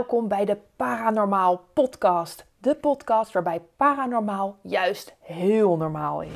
welkom 0.00 0.28
bij 0.28 0.44
de 0.44 0.58
Paranormaal 0.76 1.64
Podcast. 1.72 2.46
De 2.58 2.74
podcast 2.74 3.32
waarbij 3.32 3.60
paranormaal 3.76 4.58
juist 4.62 5.16
heel 5.20 5.76
normaal 5.76 6.22
is. 6.22 6.32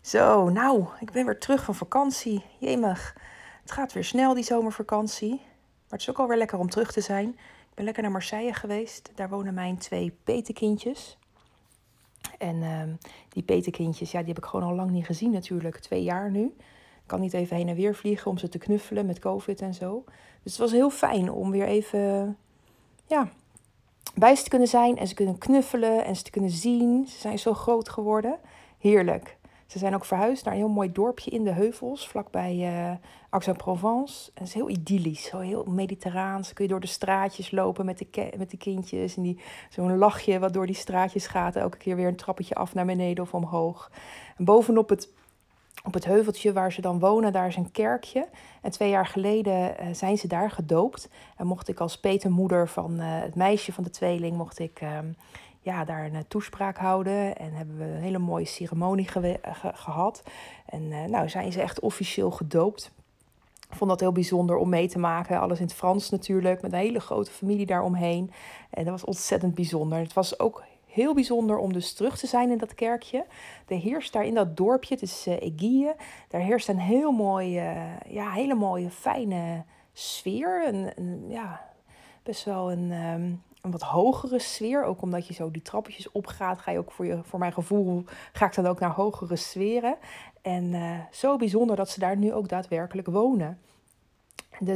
Zo, 0.00 0.48
nou, 0.48 0.86
ik 1.00 1.12
ben 1.12 1.24
weer 1.24 1.38
terug 1.38 1.64
van 1.64 1.74
vakantie. 1.74 2.44
Jemig, 2.58 3.16
het 3.62 3.72
gaat 3.72 3.92
weer 3.92 4.04
snel 4.04 4.34
die 4.34 4.44
zomervakantie. 4.44 5.30
Maar 5.30 5.88
het 5.88 6.00
is 6.00 6.10
ook 6.10 6.18
alweer 6.18 6.36
lekker 6.36 6.58
om 6.58 6.70
terug 6.70 6.92
te 6.92 7.00
zijn. 7.00 7.28
Ik 7.68 7.74
ben 7.74 7.84
lekker 7.84 8.02
naar 8.02 8.12
Marseille 8.12 8.54
geweest. 8.54 9.10
Daar 9.14 9.28
wonen 9.28 9.54
mijn 9.54 9.78
twee 9.78 10.18
petekindjes. 10.24 11.18
En 12.38 12.56
uh, 12.56 12.82
die 13.28 13.42
petekindjes, 13.42 14.10
ja, 14.10 14.18
die 14.18 14.28
heb 14.28 14.38
ik 14.38 14.44
gewoon 14.44 14.68
al 14.68 14.74
lang 14.74 14.90
niet 14.90 15.06
gezien 15.06 15.30
natuurlijk. 15.30 15.78
Twee 15.78 16.02
jaar 16.02 16.30
nu. 16.30 16.54
Kan 17.06 17.20
niet 17.20 17.32
even 17.32 17.56
heen 17.56 17.68
en 17.68 17.74
weer 17.74 17.94
vliegen 17.94 18.30
om 18.30 18.38
ze 18.38 18.48
te 18.48 18.58
knuffelen 18.58 19.06
met 19.06 19.18
covid 19.18 19.60
en 19.60 19.74
zo. 19.74 20.04
Dus 20.42 20.52
het 20.52 20.60
was 20.60 20.72
heel 20.72 20.90
fijn 20.90 21.30
om 21.30 21.50
weer 21.50 21.66
even 21.66 22.36
ja, 23.06 23.28
bij 24.14 24.34
ze 24.34 24.42
te 24.42 24.48
kunnen 24.48 24.68
zijn. 24.68 24.98
En 24.98 25.08
ze 25.08 25.14
kunnen 25.14 25.38
knuffelen 25.38 26.04
en 26.04 26.16
ze 26.16 26.22
te 26.22 26.30
kunnen 26.30 26.50
zien. 26.50 27.06
Ze 27.06 27.18
zijn 27.18 27.38
zo 27.38 27.54
groot 27.54 27.88
geworden. 27.88 28.38
Heerlijk. 28.78 29.36
Ze 29.66 29.78
zijn 29.78 29.94
ook 29.94 30.04
verhuisd 30.04 30.44
naar 30.44 30.54
een 30.54 30.60
heel 30.60 30.68
mooi 30.68 30.92
dorpje 30.92 31.30
in 31.30 31.44
de 31.44 31.50
heuvels, 31.50 32.08
vlakbij 32.08 32.54
uh, 32.56 32.90
Aix-en-Provence. 33.30 34.30
En 34.34 34.40
het 34.40 34.48
is 34.48 34.54
heel 34.54 34.68
idyllisch, 34.68 35.24
zo 35.24 35.38
heel 35.38 35.64
mediterraans. 35.64 36.52
kun 36.52 36.64
je 36.64 36.70
door 36.70 36.80
de 36.80 36.86
straatjes 36.86 37.50
lopen 37.50 37.84
met 37.84 37.98
de, 37.98 38.32
met 38.36 38.50
de 38.50 38.56
kindjes. 38.56 39.16
En 39.16 39.22
die, 39.22 39.40
zo'n 39.70 39.98
lachje 39.98 40.38
wat 40.38 40.52
door 40.52 40.66
die 40.66 40.74
straatjes 40.74 41.26
gaat. 41.26 41.56
Elke 41.56 41.76
keer 41.76 41.96
weer 41.96 42.08
een 42.08 42.16
trappetje 42.16 42.54
af 42.54 42.74
naar 42.74 42.86
beneden 42.86 43.24
of 43.24 43.34
omhoog. 43.34 43.90
En 44.36 44.44
bovenop 44.44 44.88
het 44.88 45.08
op 45.82 45.94
het 45.94 46.04
heuveltje 46.04 46.52
waar 46.52 46.72
ze 46.72 46.80
dan 46.80 46.98
wonen, 46.98 47.32
daar 47.32 47.46
is 47.46 47.56
een 47.56 47.70
kerkje. 47.70 48.28
En 48.62 48.70
twee 48.70 48.90
jaar 48.90 49.06
geleden 49.06 49.54
uh, 49.54 49.86
zijn 49.92 50.18
ze 50.18 50.26
daar 50.26 50.50
gedoopt. 50.50 51.08
En 51.36 51.46
mocht 51.46 51.68
ik 51.68 51.80
als 51.80 51.98
petermoeder 52.00 52.68
van 52.68 53.00
uh, 53.00 53.04
het 53.06 53.34
meisje 53.34 53.72
van 53.72 53.84
de 53.84 53.90
tweeling, 53.90 54.36
mocht 54.36 54.58
ik 54.58 54.80
uh, 54.82 54.98
ja, 55.60 55.84
daar 55.84 56.04
een 56.04 56.28
toespraak 56.28 56.76
houden. 56.76 57.36
En 57.36 57.52
hebben 57.52 57.78
we 57.78 57.84
een 57.84 58.02
hele 58.02 58.18
mooie 58.18 58.44
ceremonie 58.44 59.08
ge 59.08 59.38
gehad. 59.74 60.22
En 60.66 61.10
nou 61.10 61.28
zijn 61.28 61.52
ze 61.52 61.60
echt 61.60 61.80
officieel 61.80 62.30
gedoopt. 62.30 62.92
Ik 63.70 63.76
vond 63.76 63.90
dat 63.90 64.00
heel 64.00 64.12
bijzonder 64.12 64.56
om 64.56 64.68
mee 64.68 64.88
te 64.88 64.98
maken. 64.98 65.40
Alles 65.40 65.58
in 65.58 65.64
het 65.64 65.74
Frans 65.74 66.10
natuurlijk, 66.10 66.62
met 66.62 66.72
een 66.72 66.78
hele 66.78 67.00
grote 67.00 67.30
familie 67.30 67.66
daaromheen. 67.66 68.30
En 68.70 68.84
dat 68.84 68.92
was 68.92 69.04
ontzettend 69.04 69.54
bijzonder. 69.54 69.98
Het 69.98 70.12
was 70.12 70.38
ook 70.38 70.62
heel 70.94 71.14
bijzonder 71.14 71.56
om 71.56 71.72
dus 71.72 71.92
terug 71.92 72.18
te 72.18 72.26
zijn 72.26 72.50
in 72.50 72.58
dat 72.58 72.74
kerkje. 72.74 73.26
Er 73.66 73.76
heerst 73.76 74.12
daar 74.12 74.24
in 74.24 74.34
dat 74.34 74.56
dorpje, 74.56 74.94
het 74.94 75.02
is 75.02 75.26
uh, 75.26 75.90
daar 76.28 76.40
heerst 76.40 76.68
een 76.68 76.78
heel 76.78 77.12
mooie, 77.12 77.74
ja, 78.08 78.30
hele 78.30 78.54
mooie, 78.54 78.90
fijne 78.90 79.64
sfeer. 79.92 80.68
Een, 80.68 80.90
een 80.96 81.24
ja, 81.28 81.70
best 82.22 82.44
wel 82.44 82.72
een, 82.72 82.92
um, 82.92 83.42
een 83.60 83.70
wat 83.70 83.82
hogere 83.82 84.38
sfeer. 84.38 84.84
Ook 84.84 85.02
omdat 85.02 85.26
je 85.26 85.34
zo 85.34 85.50
die 85.50 85.62
trappetjes 85.62 86.12
opgaat, 86.12 86.58
ga 86.58 86.70
je 86.70 86.78
ook 86.78 86.92
voor, 86.92 87.06
je, 87.06 87.18
voor 87.22 87.38
mijn 87.38 87.52
gevoel, 87.52 88.04
ga 88.32 88.46
ik 88.46 88.54
dan 88.54 88.66
ook 88.66 88.80
naar 88.80 88.90
hogere 88.90 89.36
sferen. 89.36 89.96
En 90.42 90.64
uh, 90.64 90.98
zo 91.10 91.36
bijzonder 91.36 91.76
dat 91.76 91.90
ze 91.90 92.00
daar 92.00 92.16
nu 92.16 92.32
ook 92.32 92.48
daadwerkelijk 92.48 93.08
wonen. 93.08 93.58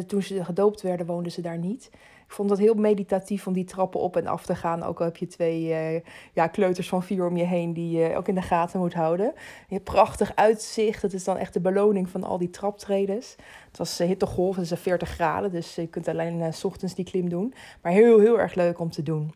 Toen 0.07 0.23
ze 0.23 0.45
gedoopt 0.45 0.83
werden, 0.83 1.07
woonden 1.07 1.33
ze 1.33 1.41
daar 1.41 1.59
niet. 1.59 1.91
Ik 2.29 2.35
vond 2.35 2.51
het 2.51 2.59
heel 2.59 2.75
meditatief 2.75 3.47
om 3.47 3.53
die 3.53 3.65
trappen 3.65 4.01
op 4.01 4.17
en 4.17 4.27
af 4.27 4.47
te 4.47 4.55
gaan. 4.55 4.83
Ook 4.83 4.99
al 4.99 5.05
heb 5.05 5.17
je 5.17 5.27
twee 5.27 5.63
uh, 5.63 6.01
ja, 6.33 6.47
kleuters 6.47 6.89
van 6.89 7.03
vier 7.03 7.27
om 7.27 7.37
je 7.37 7.45
heen 7.45 7.73
die 7.73 7.99
je 7.99 8.17
ook 8.17 8.29
in 8.29 8.35
de 8.35 8.43
gaten 8.43 8.81
moet 8.81 8.95
houden. 8.95 9.33
Je 9.69 9.75
hebt 9.75 9.85
prachtig 9.85 10.33
uitzicht. 10.35 11.03
Dat 11.03 11.13
is 11.13 11.25
dan 11.25 11.37
echt 11.37 11.53
de 11.53 11.61
beloning 11.61 12.09
van 12.09 12.25
al 12.25 12.39
die 12.39 12.51
traptredens. 12.51 13.37
Het 13.67 13.79
was 13.79 14.01
uh, 14.01 14.07
hittegolf, 14.07 14.57
het 14.57 14.71
is 14.71 14.81
40 14.81 15.09
graden. 15.09 15.51
Dus 15.51 15.75
je 15.75 15.87
kunt 15.87 16.09
alleen 16.09 16.39
uh, 16.39 16.47
s 16.51 16.65
ochtends 16.65 16.95
die 16.95 17.05
klim 17.05 17.29
doen. 17.29 17.55
Maar 17.83 17.93
heel, 17.93 18.21
heel 18.21 18.41
erg 18.41 18.55
leuk 18.55 18.79
om 18.79 18.91
te 18.91 19.03
doen. 19.03 19.33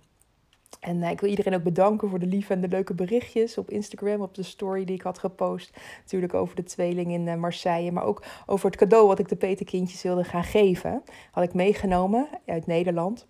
En 0.80 0.96
uh, 0.96 1.10
ik 1.10 1.20
wil 1.20 1.30
iedereen 1.30 1.54
ook 1.54 1.62
bedanken 1.62 2.08
voor 2.08 2.18
de 2.18 2.26
lieve 2.26 2.52
en 2.52 2.60
de 2.60 2.68
leuke 2.68 2.94
berichtjes 2.94 3.58
op 3.58 3.70
Instagram, 3.70 4.20
op 4.20 4.34
de 4.34 4.42
story 4.42 4.84
die 4.84 4.94
ik 4.94 5.02
had 5.02 5.18
gepost. 5.18 5.76
Natuurlijk 6.00 6.34
over 6.34 6.56
de 6.56 6.62
tweeling 6.62 7.12
in 7.12 7.26
uh, 7.26 7.34
Marseille, 7.34 7.92
maar 7.92 8.04
ook 8.04 8.22
over 8.46 8.66
het 8.66 8.76
cadeau 8.76 9.06
wat 9.06 9.18
ik 9.18 9.28
de 9.28 9.36
petekindjes 9.36 10.02
wilde 10.02 10.24
gaan 10.24 10.44
geven. 10.44 11.02
Had 11.30 11.44
ik 11.44 11.54
meegenomen 11.54 12.28
uit 12.46 12.66
Nederland. 12.66 13.26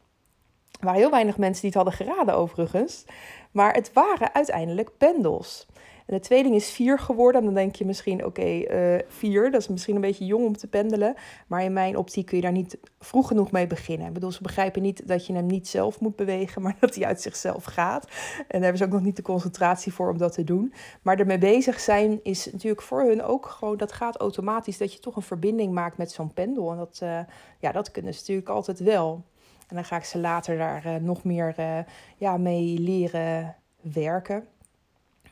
Er 0.81 0.85
waren 0.89 1.01
heel 1.01 1.11
weinig 1.11 1.39
mensen 1.39 1.61
die 1.61 1.71
het 1.71 1.89
hadden 1.89 2.07
geraden 2.07 2.37
overigens. 2.37 3.05
Maar 3.51 3.75
het 3.75 3.93
waren 3.93 4.35
uiteindelijk 4.35 4.91
pendels. 4.99 5.67
De 6.13 6.21
tweeling 6.21 6.55
is 6.55 6.71
vier 6.71 6.99
geworden. 6.99 7.41
En 7.41 7.47
dan 7.47 7.55
denk 7.55 7.75
je 7.75 7.85
misschien, 7.85 8.25
oké, 8.25 8.45
uh, 8.45 8.99
vier, 9.09 9.51
dat 9.51 9.61
is 9.61 9.69
misschien 9.69 9.95
een 9.95 10.01
beetje 10.01 10.25
jong 10.25 10.47
om 10.47 10.57
te 10.57 10.67
pendelen. 10.67 11.15
Maar 11.47 11.63
in 11.63 11.73
mijn 11.73 11.97
optiek 11.97 12.27
kun 12.27 12.37
je 12.37 12.43
daar 12.43 12.53
niet 12.53 12.79
vroeg 13.01 13.27
genoeg 13.29 13.51
mee 13.51 13.67
beginnen. 13.67 14.07
Ik 14.07 14.13
bedoel, 14.13 14.33
ze 14.33 14.43
begrijpen 14.43 14.83
niet 14.83 15.09
dat 15.09 15.27
je 15.27 15.33
hem 15.33 15.47
niet 15.47 15.69
zelf 15.69 16.01
moet 16.01 16.17
bewegen, 16.17 16.63
maar 16.63 16.77
dat 16.81 16.95
hij 16.95 17.07
uit 17.07 17.21
zichzelf 17.21 17.65
gaat. 17.65 18.05
En 18.39 18.47
daar 18.49 18.61
hebben 18.61 18.79
ze 18.79 18.85
ook 18.85 18.91
nog 18.91 19.03
niet 19.03 19.17
de 19.17 19.23
concentratie 19.23 19.93
voor 19.93 20.11
om 20.11 20.19
dat 20.19 20.33
te 20.33 20.45
doen. 20.45 20.73
Maar 21.03 21.19
ermee 21.19 21.39
bezig 21.39 21.81
zijn 21.81 22.21
is 22.23 22.53
natuurlijk 22.53 22.83
voor 22.83 23.03
hun 23.03 23.23
ook 23.23 23.47
gewoon, 23.47 23.77
dat 23.77 23.93
gaat 23.93 24.17
automatisch, 24.17 24.79
dat 24.79 24.93
je 24.93 24.99
toch 24.99 25.17
een 25.17 25.23
verbinding 25.23 25.73
maakt 25.73 25.97
met 25.97 26.13
zo'n 26.13 26.33
pendel. 26.33 26.71
En 26.71 26.77
dat, 26.77 27.01
uh, 27.03 27.19
ja, 27.59 27.73
dat 27.73 27.91
kunnen 27.91 28.15
ze 28.15 28.21
natuurlijk 28.21 28.49
altijd 28.49 28.81
wel. 28.81 29.25
En 29.69 29.75
dan 29.75 29.85
ga 29.85 29.97
ik 29.97 30.05
ze 30.05 30.19
later 30.19 30.59
daar 30.59 30.87
uh, 30.87 30.95
nog 30.95 31.25
meer 31.25 31.55
ja, 32.17 32.37
mee 32.37 32.79
leren 32.79 33.57
werken. 33.81 34.47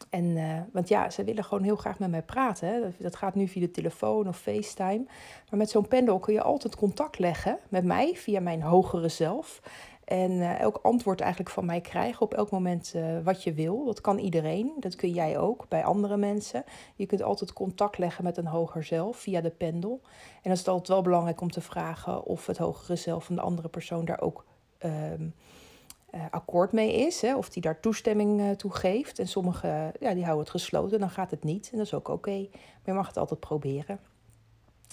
En, 0.09 0.25
uh, 0.25 0.61
want 0.72 0.88
ja, 0.88 1.11
ze 1.11 1.25
willen 1.25 1.44
gewoon 1.44 1.62
heel 1.62 1.77
graag 1.77 1.99
met 1.99 2.11
mij 2.11 2.22
praten. 2.22 2.69
Hè. 2.69 2.81
Dat, 2.99 3.16
gaat 3.16 3.34
nu 3.34 3.49
via 3.49 3.61
de 3.61 3.71
telefoon 3.71 4.28
of 4.28 4.38
FaceTime. 4.38 5.05
Maar 5.50 5.59
met 5.59 5.71
zo'n 5.71 5.88
pendel 5.88 6.19
kun 6.19 6.33
je 6.33 6.43
altijd 6.43 6.77
contact 6.77 7.19
leggen 7.19 7.59
met 7.69 7.84
mij 7.84 8.15
via 8.15 8.41
mijn 8.41 8.62
hogere 8.62 9.09
zelf. 9.09 9.61
En 10.05 10.31
uh, 10.31 10.61
elk 10.61 10.78
antwoord 10.83 11.21
eigenlijk 11.21 11.50
van 11.50 11.65
mij 11.65 11.81
krijgen 11.81 12.22
op 12.22 12.34
elk 12.34 12.50
moment 12.50 12.93
uh, 12.97 13.19
wat 13.25 13.43
je 13.43 13.53
wil. 13.53 13.84
Dat 13.84 14.00
kan 14.00 14.19
iedereen. 14.19 14.72
Dat 14.78 14.97
kun 14.97 15.11
jij 15.11 15.38
ook 15.38 15.69
bij 15.69 15.84
andere 15.84 16.17
mensen. 16.17 16.65
Je 16.94 17.06
kunt 17.06 17.22
altijd 17.22 17.53
contact 17.53 17.99
leggen 17.99 18.25
met 18.25 18.37
een 18.37 18.47
hoger 18.47 18.84
zelf 18.84 19.17
via 19.17 19.41
de 19.41 19.50
pendel. 19.50 20.00
En 20.03 20.41
dan 20.43 20.53
is 20.53 20.59
het 20.59 20.69
altijd 20.69 20.88
wel 20.88 21.03
belangrijk 21.03 21.41
om 21.41 21.50
te 21.50 21.61
vragen 21.61 22.25
of 22.25 22.47
het 22.47 22.59
hogere 22.59 22.97
zelf 22.97 23.25
van 23.25 23.34
de 23.34 23.41
andere 23.41 23.69
persoon 23.69 24.05
daar 24.05 24.21
ook. 24.21 24.44
Uh, 26.15 26.25
akkoord 26.31 26.72
mee 26.72 26.93
is, 26.93 27.21
hè, 27.21 27.37
of 27.37 27.48
die 27.48 27.62
daar 27.62 27.81
toestemming 27.81 28.41
uh, 28.41 28.50
toe 28.50 28.72
geeft. 28.72 29.19
En 29.19 29.28
sommigen 29.28 29.93
ja, 30.00 30.15
die 30.15 30.25
houden 30.25 30.44
het 30.44 30.50
gesloten, 30.50 31.00
dan 31.00 31.10
gaat 31.10 31.31
het 31.31 31.44
niet. 31.44 31.69
En 31.72 31.76
dat 31.76 31.87
is 31.87 31.94
ook 31.94 32.09
oké. 32.09 32.16
Okay. 32.16 32.48
Maar 32.53 32.81
je 32.84 32.93
mag 32.93 33.06
het 33.06 33.16
altijd 33.16 33.41
proberen. 33.41 34.00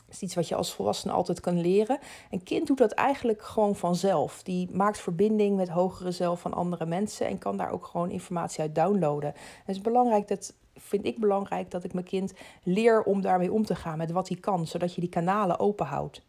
Het 0.06 0.16
is 0.16 0.22
iets 0.22 0.36
wat 0.36 0.48
je 0.48 0.56
als 0.56 0.74
volwassene 0.74 1.14
altijd 1.14 1.40
kan 1.40 1.62
leren. 1.62 2.00
Een 2.32 2.44
kind 2.44 2.68
doet 2.68 2.78
dat 2.78 2.92
eigenlijk 2.92 3.42
gewoon 3.42 3.76
vanzelf. 3.76 4.44
Die 4.44 4.70
maakt 4.72 5.00
verbinding 5.00 5.56
met 5.56 5.70
hogere 5.70 6.12
zelf 6.12 6.42
van 6.42 6.54
andere 6.54 6.86
mensen 6.86 7.28
en 7.28 7.38
kan 7.38 7.58
daar 7.58 7.72
ook 7.72 7.86
gewoon 7.86 8.10
informatie 8.10 8.62
uit 8.62 8.76
downloaden. 8.76 9.34
het 9.66 9.76
is 9.76 9.82
belangrijk 9.82 10.28
dat 10.28 10.54
vind 10.76 11.06
ik 11.06 11.20
belangrijk 11.20 11.72
dat 11.72 11.84
ik 11.84 11.94
mijn 11.94 12.06
kind 12.06 12.34
leer 12.64 13.04
om 13.04 13.22
daarmee 13.22 13.52
om 13.52 13.66
te 13.66 13.76
gaan 13.76 13.98
met 13.98 14.12
wat 14.12 14.28
hij 14.28 14.38
kan, 14.38 14.68
zodat 14.68 14.94
je 14.94 15.02
die 15.02 15.10
kanalen 15.10 15.60
open 15.60 15.86
houdt. 15.86 16.22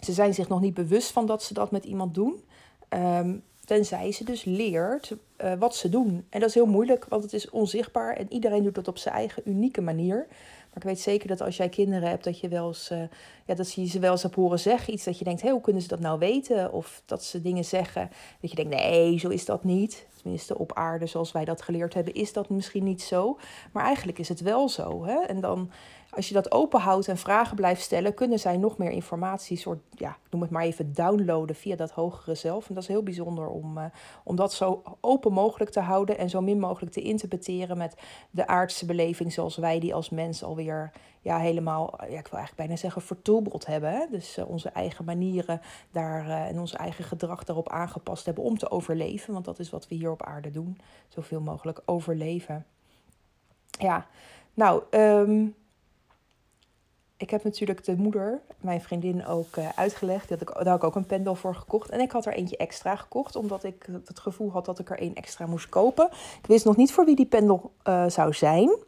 Ze 0.00 0.12
zijn 0.12 0.34
zich 0.34 0.48
nog 0.48 0.60
niet 0.60 0.74
bewust 0.74 1.10
van 1.10 1.26
dat 1.26 1.42
ze 1.42 1.54
dat 1.54 1.70
met 1.70 1.84
iemand 1.84 2.14
doen. 2.14 2.44
Um, 2.88 3.42
Tenzij 3.66 4.12
ze 4.12 4.24
dus 4.24 4.44
leert 4.44 5.16
uh, 5.44 5.52
wat 5.58 5.76
ze 5.76 5.88
doen. 5.88 6.26
En 6.30 6.40
dat 6.40 6.48
is 6.48 6.54
heel 6.54 6.66
moeilijk, 6.66 7.06
want 7.08 7.22
het 7.22 7.32
is 7.32 7.50
onzichtbaar 7.50 8.16
en 8.16 8.32
iedereen 8.32 8.62
doet 8.62 8.74
dat 8.74 8.88
op 8.88 8.98
zijn 8.98 9.14
eigen 9.14 9.42
unieke 9.44 9.80
manier. 9.80 10.26
Maar 10.28 10.76
ik 10.76 10.82
weet 10.82 11.00
zeker 11.00 11.28
dat 11.28 11.40
als 11.40 11.56
jij 11.56 11.68
kinderen 11.68 12.08
hebt, 12.08 12.24
dat 12.24 12.40
je 12.40 12.48
wel 12.48 12.66
eens, 12.66 12.90
uh, 12.90 12.98
ja, 13.46 13.54
dat 13.54 13.72
je 13.72 13.86
ze 13.86 13.98
wel 13.98 14.12
eens 14.12 14.22
hebt 14.22 14.34
horen 14.34 14.58
zeggen. 14.58 14.92
Iets 14.92 15.04
dat 15.04 15.18
je 15.18 15.24
denkt, 15.24 15.42
hé, 15.42 15.50
hoe 15.50 15.60
kunnen 15.60 15.82
ze 15.82 15.88
dat 15.88 16.00
nou 16.00 16.18
weten? 16.18 16.72
Of 16.72 17.02
dat 17.06 17.24
ze 17.24 17.42
dingen 17.42 17.64
zeggen 17.64 18.10
dat 18.40 18.50
je 18.50 18.56
denkt, 18.56 18.74
nee, 18.74 19.18
zo 19.18 19.28
is 19.28 19.44
dat 19.44 19.64
niet. 19.64 20.06
Tenminste, 20.22 20.58
op 20.58 20.72
aarde 20.72 21.06
zoals 21.06 21.32
wij 21.32 21.44
dat 21.44 21.62
geleerd 21.62 21.94
hebben, 21.94 22.14
is 22.14 22.32
dat 22.32 22.48
misschien 22.48 22.84
niet 22.84 23.02
zo. 23.02 23.38
Maar 23.72 23.84
eigenlijk 23.84 24.18
is 24.18 24.28
het 24.28 24.40
wel 24.40 24.68
zo. 24.68 25.04
Hè? 25.04 25.18
En 25.18 25.40
dan 25.40 25.70
als 26.16 26.28
je 26.28 26.34
dat 26.34 26.52
open 26.52 26.80
houdt 26.80 27.08
en 27.08 27.16
vragen 27.16 27.56
blijft 27.56 27.82
stellen, 27.82 28.14
kunnen 28.14 28.38
zij 28.38 28.56
nog 28.56 28.78
meer 28.78 28.90
informatie, 28.90 29.56
soort, 29.56 29.78
ja, 29.90 30.16
noem 30.30 30.40
het 30.40 30.50
maar 30.50 30.62
even, 30.62 30.94
downloaden 30.94 31.56
via 31.56 31.76
dat 31.76 31.90
hogere 31.90 32.34
zelf. 32.34 32.68
En 32.68 32.74
dat 32.74 32.82
is 32.82 32.88
heel 32.88 33.02
bijzonder 33.02 33.48
om, 33.48 33.78
uh, 33.78 33.84
om 34.24 34.36
dat 34.36 34.52
zo 34.52 34.82
open 35.00 35.32
mogelijk 35.32 35.70
te 35.70 35.80
houden 35.80 36.18
en 36.18 36.30
zo 36.30 36.40
min 36.40 36.58
mogelijk 36.58 36.92
te 36.92 37.02
interpreteren 37.02 37.78
met 37.78 37.94
de 38.30 38.46
aardse 38.46 38.86
beleving 38.86 39.32
zoals 39.32 39.56
wij 39.56 39.80
die 39.80 39.94
als 39.94 40.10
mens 40.10 40.42
alweer 40.42 40.92
ja, 41.20 41.38
helemaal, 41.38 41.94
ja, 41.98 42.04
ik 42.04 42.08
wil 42.08 42.38
eigenlijk 42.38 42.56
bijna 42.56 42.76
zeggen, 42.76 43.02
vertroebeld 43.02 43.66
hebben. 43.66 44.08
Dus 44.10 44.38
uh, 44.38 44.48
onze 44.48 44.68
eigen 44.68 45.04
manieren 45.04 45.60
daar 45.90 46.28
en 46.28 46.60
ons 46.60 46.74
eigen 46.74 47.04
gedrag 47.04 47.44
daarop 47.44 47.68
aangepast 47.68 48.26
hebben 48.26 48.44
om 48.44 48.58
te 48.58 48.70
overleven. 48.70 49.32
Want 49.32 49.44
dat 49.44 49.58
is 49.58 49.70
wat 49.70 49.88
we 49.88 49.94
hier 49.94 50.10
op 50.10 50.22
aarde 50.22 50.50
doen. 50.50 50.78
Zoveel 51.08 51.40
mogelijk 51.40 51.82
overleven. 51.84 52.66
Ja, 53.78 54.06
nou, 54.54 54.82
um, 54.90 55.54
ik 57.16 57.30
heb 57.30 57.44
natuurlijk 57.44 57.84
de 57.84 57.96
moeder, 57.96 58.40
mijn 58.60 58.80
vriendin, 58.80 59.26
ook 59.26 59.56
uh, 59.56 59.68
uitgelegd. 59.74 60.28
Dat 60.28 60.40
ik, 60.40 60.54
daar 60.54 60.66
had 60.66 60.76
ik 60.76 60.84
ook 60.84 60.94
een 60.94 61.06
pendel 61.06 61.34
voor 61.34 61.54
gekocht. 61.54 61.90
En 61.90 62.00
ik 62.00 62.12
had 62.12 62.26
er 62.26 62.32
eentje 62.32 62.56
extra 62.56 62.96
gekocht, 62.96 63.36
omdat 63.36 63.64
ik 63.64 63.86
het 64.04 64.18
gevoel 64.18 64.50
had 64.50 64.64
dat 64.64 64.78
ik 64.78 64.90
er 64.90 64.98
één 64.98 65.14
extra 65.14 65.46
moest 65.46 65.68
kopen. 65.68 66.08
Ik 66.38 66.46
wist 66.46 66.64
nog 66.64 66.76
niet 66.76 66.92
voor 66.92 67.04
wie 67.04 67.16
die 67.16 67.26
pendel 67.26 67.72
uh, 67.84 68.08
zou 68.08 68.32
zijn. 68.32 68.78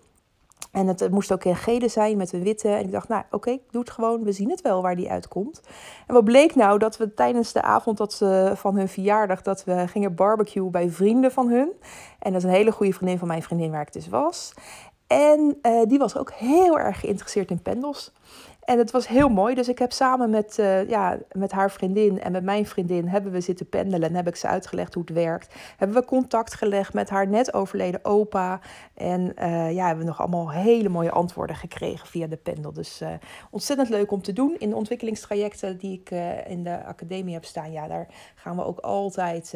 En 0.72 0.86
het 0.86 1.10
moest 1.10 1.32
ook 1.32 1.44
in 1.44 1.56
gele 1.56 1.88
zijn 1.88 2.16
met 2.16 2.32
een 2.32 2.42
witte. 2.42 2.68
En 2.68 2.84
ik 2.84 2.92
dacht, 2.92 3.08
nou 3.08 3.22
oké, 3.30 3.58
doe 3.70 3.80
het 3.80 3.90
gewoon. 3.90 4.24
We 4.24 4.32
zien 4.32 4.50
het 4.50 4.60
wel 4.60 4.82
waar 4.82 4.96
die 4.96 5.10
uitkomt. 5.10 5.60
En 6.06 6.14
wat 6.14 6.24
bleek 6.24 6.54
nou? 6.54 6.78
Dat 6.78 6.96
we 6.96 7.14
tijdens 7.14 7.52
de 7.52 7.62
avond 7.62 7.96
dat 7.96 8.12
ze, 8.12 8.52
van 8.54 8.76
hun 8.76 8.88
verjaardag... 8.88 9.42
dat 9.42 9.64
we 9.64 9.88
gingen 9.88 10.14
barbecue 10.14 10.70
bij 10.70 10.90
vrienden 10.90 11.32
van 11.32 11.48
hun. 11.48 11.72
En 12.18 12.32
dat 12.32 12.42
is 12.42 12.48
een 12.48 12.54
hele 12.54 12.72
goede 12.72 12.92
vriendin 12.92 13.18
van 13.18 13.28
mijn 13.28 13.42
vriendin 13.42 13.70
waar 13.70 13.82
ik 13.82 13.92
dus 13.92 14.08
was. 14.08 14.52
En 15.08 15.58
uh, 15.62 15.82
die 15.86 15.98
was 15.98 16.16
ook 16.16 16.32
heel 16.32 16.78
erg 16.78 17.00
geïnteresseerd 17.00 17.50
in 17.50 17.62
pendels. 17.62 18.12
En 18.68 18.78
het 18.78 18.90
was 18.90 19.08
heel 19.08 19.28
mooi. 19.28 19.54
Dus 19.54 19.68
ik 19.68 19.78
heb 19.78 19.92
samen 19.92 20.30
met, 20.30 20.56
uh, 20.60 20.88
ja, 20.88 21.18
met 21.32 21.52
haar 21.52 21.70
vriendin 21.70 22.20
en 22.20 22.32
met 22.32 22.44
mijn 22.44 22.66
vriendin 22.66 23.08
hebben 23.08 23.32
we 23.32 23.40
zitten 23.40 23.68
pendelen. 23.68 24.08
En 24.08 24.14
heb 24.14 24.26
ik 24.26 24.36
ze 24.36 24.46
uitgelegd 24.46 24.94
hoe 24.94 25.02
het 25.02 25.14
werkt. 25.14 25.54
Hebben 25.76 25.96
we 25.96 26.04
contact 26.04 26.54
gelegd 26.54 26.92
met 26.92 27.10
haar 27.10 27.28
net 27.28 27.54
overleden 27.54 28.04
opa. 28.04 28.60
En 28.94 29.20
uh, 29.38 29.72
ja, 29.72 29.86
hebben 29.86 30.04
we 30.04 30.10
nog 30.10 30.20
allemaal 30.20 30.50
hele 30.50 30.88
mooie 30.88 31.10
antwoorden 31.10 31.56
gekregen 31.56 32.06
via 32.06 32.26
de 32.26 32.36
pendel. 32.36 32.72
Dus 32.72 33.02
ontzettend 33.50 33.88
leuk 33.88 34.10
om 34.10 34.22
te 34.22 34.32
doen. 34.32 34.56
In 34.58 34.70
de 34.70 34.76
ontwikkelingstrajecten 34.76 35.78
die 35.78 36.00
ik 36.00 36.10
in 36.46 36.62
de 36.62 36.84
academie 36.84 37.34
heb 37.34 37.44
staan. 37.44 37.72
Ja, 37.72 37.86
daar 37.86 38.06
gaan 38.34 38.56
we 38.56 38.64
ook 38.64 38.78
altijd 38.78 39.50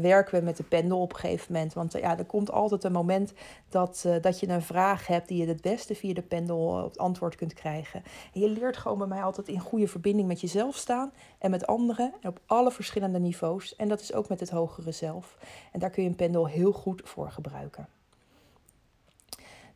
werken 0.00 0.38
we 0.38 0.44
met 0.44 0.56
de 0.56 0.62
pendel 0.62 1.00
op 1.00 1.12
een 1.12 1.18
gegeven 1.18 1.52
moment. 1.52 1.72
Want 1.72 1.92
ja, 1.92 2.18
er 2.18 2.24
komt 2.24 2.50
altijd 2.50 2.84
een 2.84 2.92
moment 2.92 3.32
dat, 3.74 4.06
dat 4.20 4.40
je 4.40 4.48
een 4.48 4.62
vraag 4.62 5.06
hebt 5.06 5.28
die 5.28 5.38
je 5.38 5.48
het 5.48 5.60
beste 5.60 5.94
via 5.94 6.14
de 6.14 6.22
pendel 6.22 6.84
het 6.84 6.98
antwoord 6.98 7.34
kunt 7.34 7.52
krijgen. 7.54 8.02
En 8.32 8.40
je 8.40 8.48
leert 8.48 8.76
gewoon 8.76 8.98
bij 8.98 9.06
mij 9.06 9.22
altijd 9.22 9.48
in 9.48 9.60
goede 9.60 9.88
verbinding 9.88 10.28
met 10.28 10.40
jezelf 10.40 10.76
staan 10.76 11.12
en 11.38 11.50
met 11.50 11.66
anderen 11.66 12.12
en 12.20 12.28
op 12.28 12.40
alle 12.46 12.70
verschillende 12.70 13.18
niveaus. 13.18 13.76
En 13.76 13.88
dat 13.88 14.00
is 14.00 14.12
ook 14.12 14.28
met 14.28 14.40
het 14.40 14.50
hogere 14.50 14.92
zelf. 14.92 15.38
En 15.72 15.80
daar 15.80 15.90
kun 15.90 16.02
je 16.02 16.08
een 16.08 16.14
pendel 16.14 16.46
heel 16.46 16.72
goed 16.72 17.02
voor 17.04 17.30
gebruiken. 17.30 17.88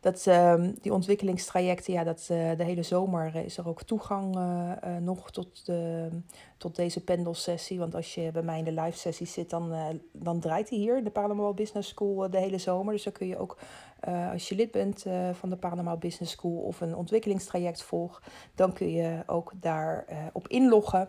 Dat, 0.01 0.27
uh, 0.29 0.65
die 0.81 0.93
ontwikkelingstrajecten, 0.93 1.93
ja, 1.93 2.05
dat, 2.05 2.29
uh, 2.31 2.57
de 2.57 2.65
hele 2.65 2.83
zomer 2.83 3.35
is 3.35 3.59
er 3.59 3.69
ook 3.69 3.83
toegang 3.83 4.39
nog 5.01 5.31
tot, 5.31 5.67
de, 5.67 6.09
tot 6.57 6.77
deze 6.77 7.05
pendelsessie. 7.05 7.79
Want 7.79 7.95
als 7.95 8.15
je 8.15 8.31
bij 8.33 8.43
mij 8.43 8.59
in 8.59 8.65
de 8.65 8.81
live 8.81 8.99
sessie 8.99 9.27
zit, 9.27 9.51
dan, 9.51 9.73
dan 10.13 10.41
draait 10.41 10.71
hij 10.71 10.79
hier 10.79 10.97
in 10.97 11.05
de 11.05 11.11
Paranormal 11.11 11.55
Business 11.55 11.89
School 11.89 12.31
de 12.31 12.39
hele 12.39 12.59
zomer. 12.59 12.93
Dus 12.93 13.03
dan 13.03 13.13
kun 13.13 13.27
je 13.27 13.39
ook, 13.39 13.59
als 14.33 14.49
je 14.49 14.55
lid 14.55 14.71
bent 14.71 15.05
van 15.33 15.49
de 15.49 15.57
Paranormal 15.57 15.97
Business 15.97 16.33
School 16.33 16.59
of 16.59 16.81
een 16.81 16.97
ontwikkelingstraject 16.97 17.83
volgt, 17.83 18.27
dan 18.55 18.73
kun 18.73 18.93
je 18.93 19.23
ook 19.27 19.53
daar 19.61 20.05
op 20.33 20.49
inloggen. 20.49 21.09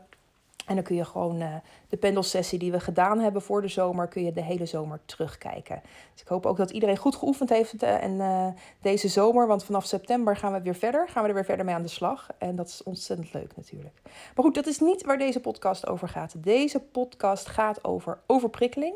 En 0.65 0.75
dan 0.75 0.83
kun 0.83 0.95
je 0.95 1.05
gewoon 1.05 1.43
de 1.89 1.97
pendelsessie 1.97 2.59
die 2.59 2.71
we 2.71 2.79
gedaan 2.79 3.19
hebben 3.19 3.41
voor 3.41 3.61
de 3.61 3.67
zomer, 3.67 4.07
kun 4.07 4.23
je 4.23 4.33
de 4.33 4.41
hele 4.41 4.65
zomer 4.65 4.99
terugkijken. 5.05 5.81
Dus 6.13 6.21
ik 6.21 6.27
hoop 6.27 6.45
ook 6.45 6.57
dat 6.57 6.69
iedereen 6.69 6.97
goed 6.97 7.15
geoefend 7.15 7.49
heeft 7.49 7.83
en, 7.83 8.55
deze 8.81 9.07
zomer. 9.07 9.47
Want 9.47 9.63
vanaf 9.63 9.85
september 9.85 10.35
gaan 10.37 10.53
we 10.53 10.61
weer 10.61 10.75
verder. 10.75 11.09
Gaan 11.09 11.23
we 11.23 11.29
er 11.29 11.35
weer 11.35 11.45
verder 11.45 11.65
mee 11.65 11.75
aan 11.75 11.81
de 11.81 11.87
slag. 11.87 12.29
En 12.37 12.55
dat 12.55 12.67
is 12.67 12.83
ontzettend 12.83 13.33
leuk 13.33 13.55
natuurlijk. 13.55 14.01
Maar 14.35 14.45
goed, 14.45 14.55
dat 14.55 14.67
is 14.67 14.79
niet 14.79 15.05
waar 15.05 15.17
deze 15.17 15.39
podcast 15.39 15.87
over 15.87 16.09
gaat. 16.09 16.33
Deze 16.37 16.79
podcast 16.79 17.47
gaat 17.47 17.83
over 17.83 18.19
overprikkeling. 18.25 18.95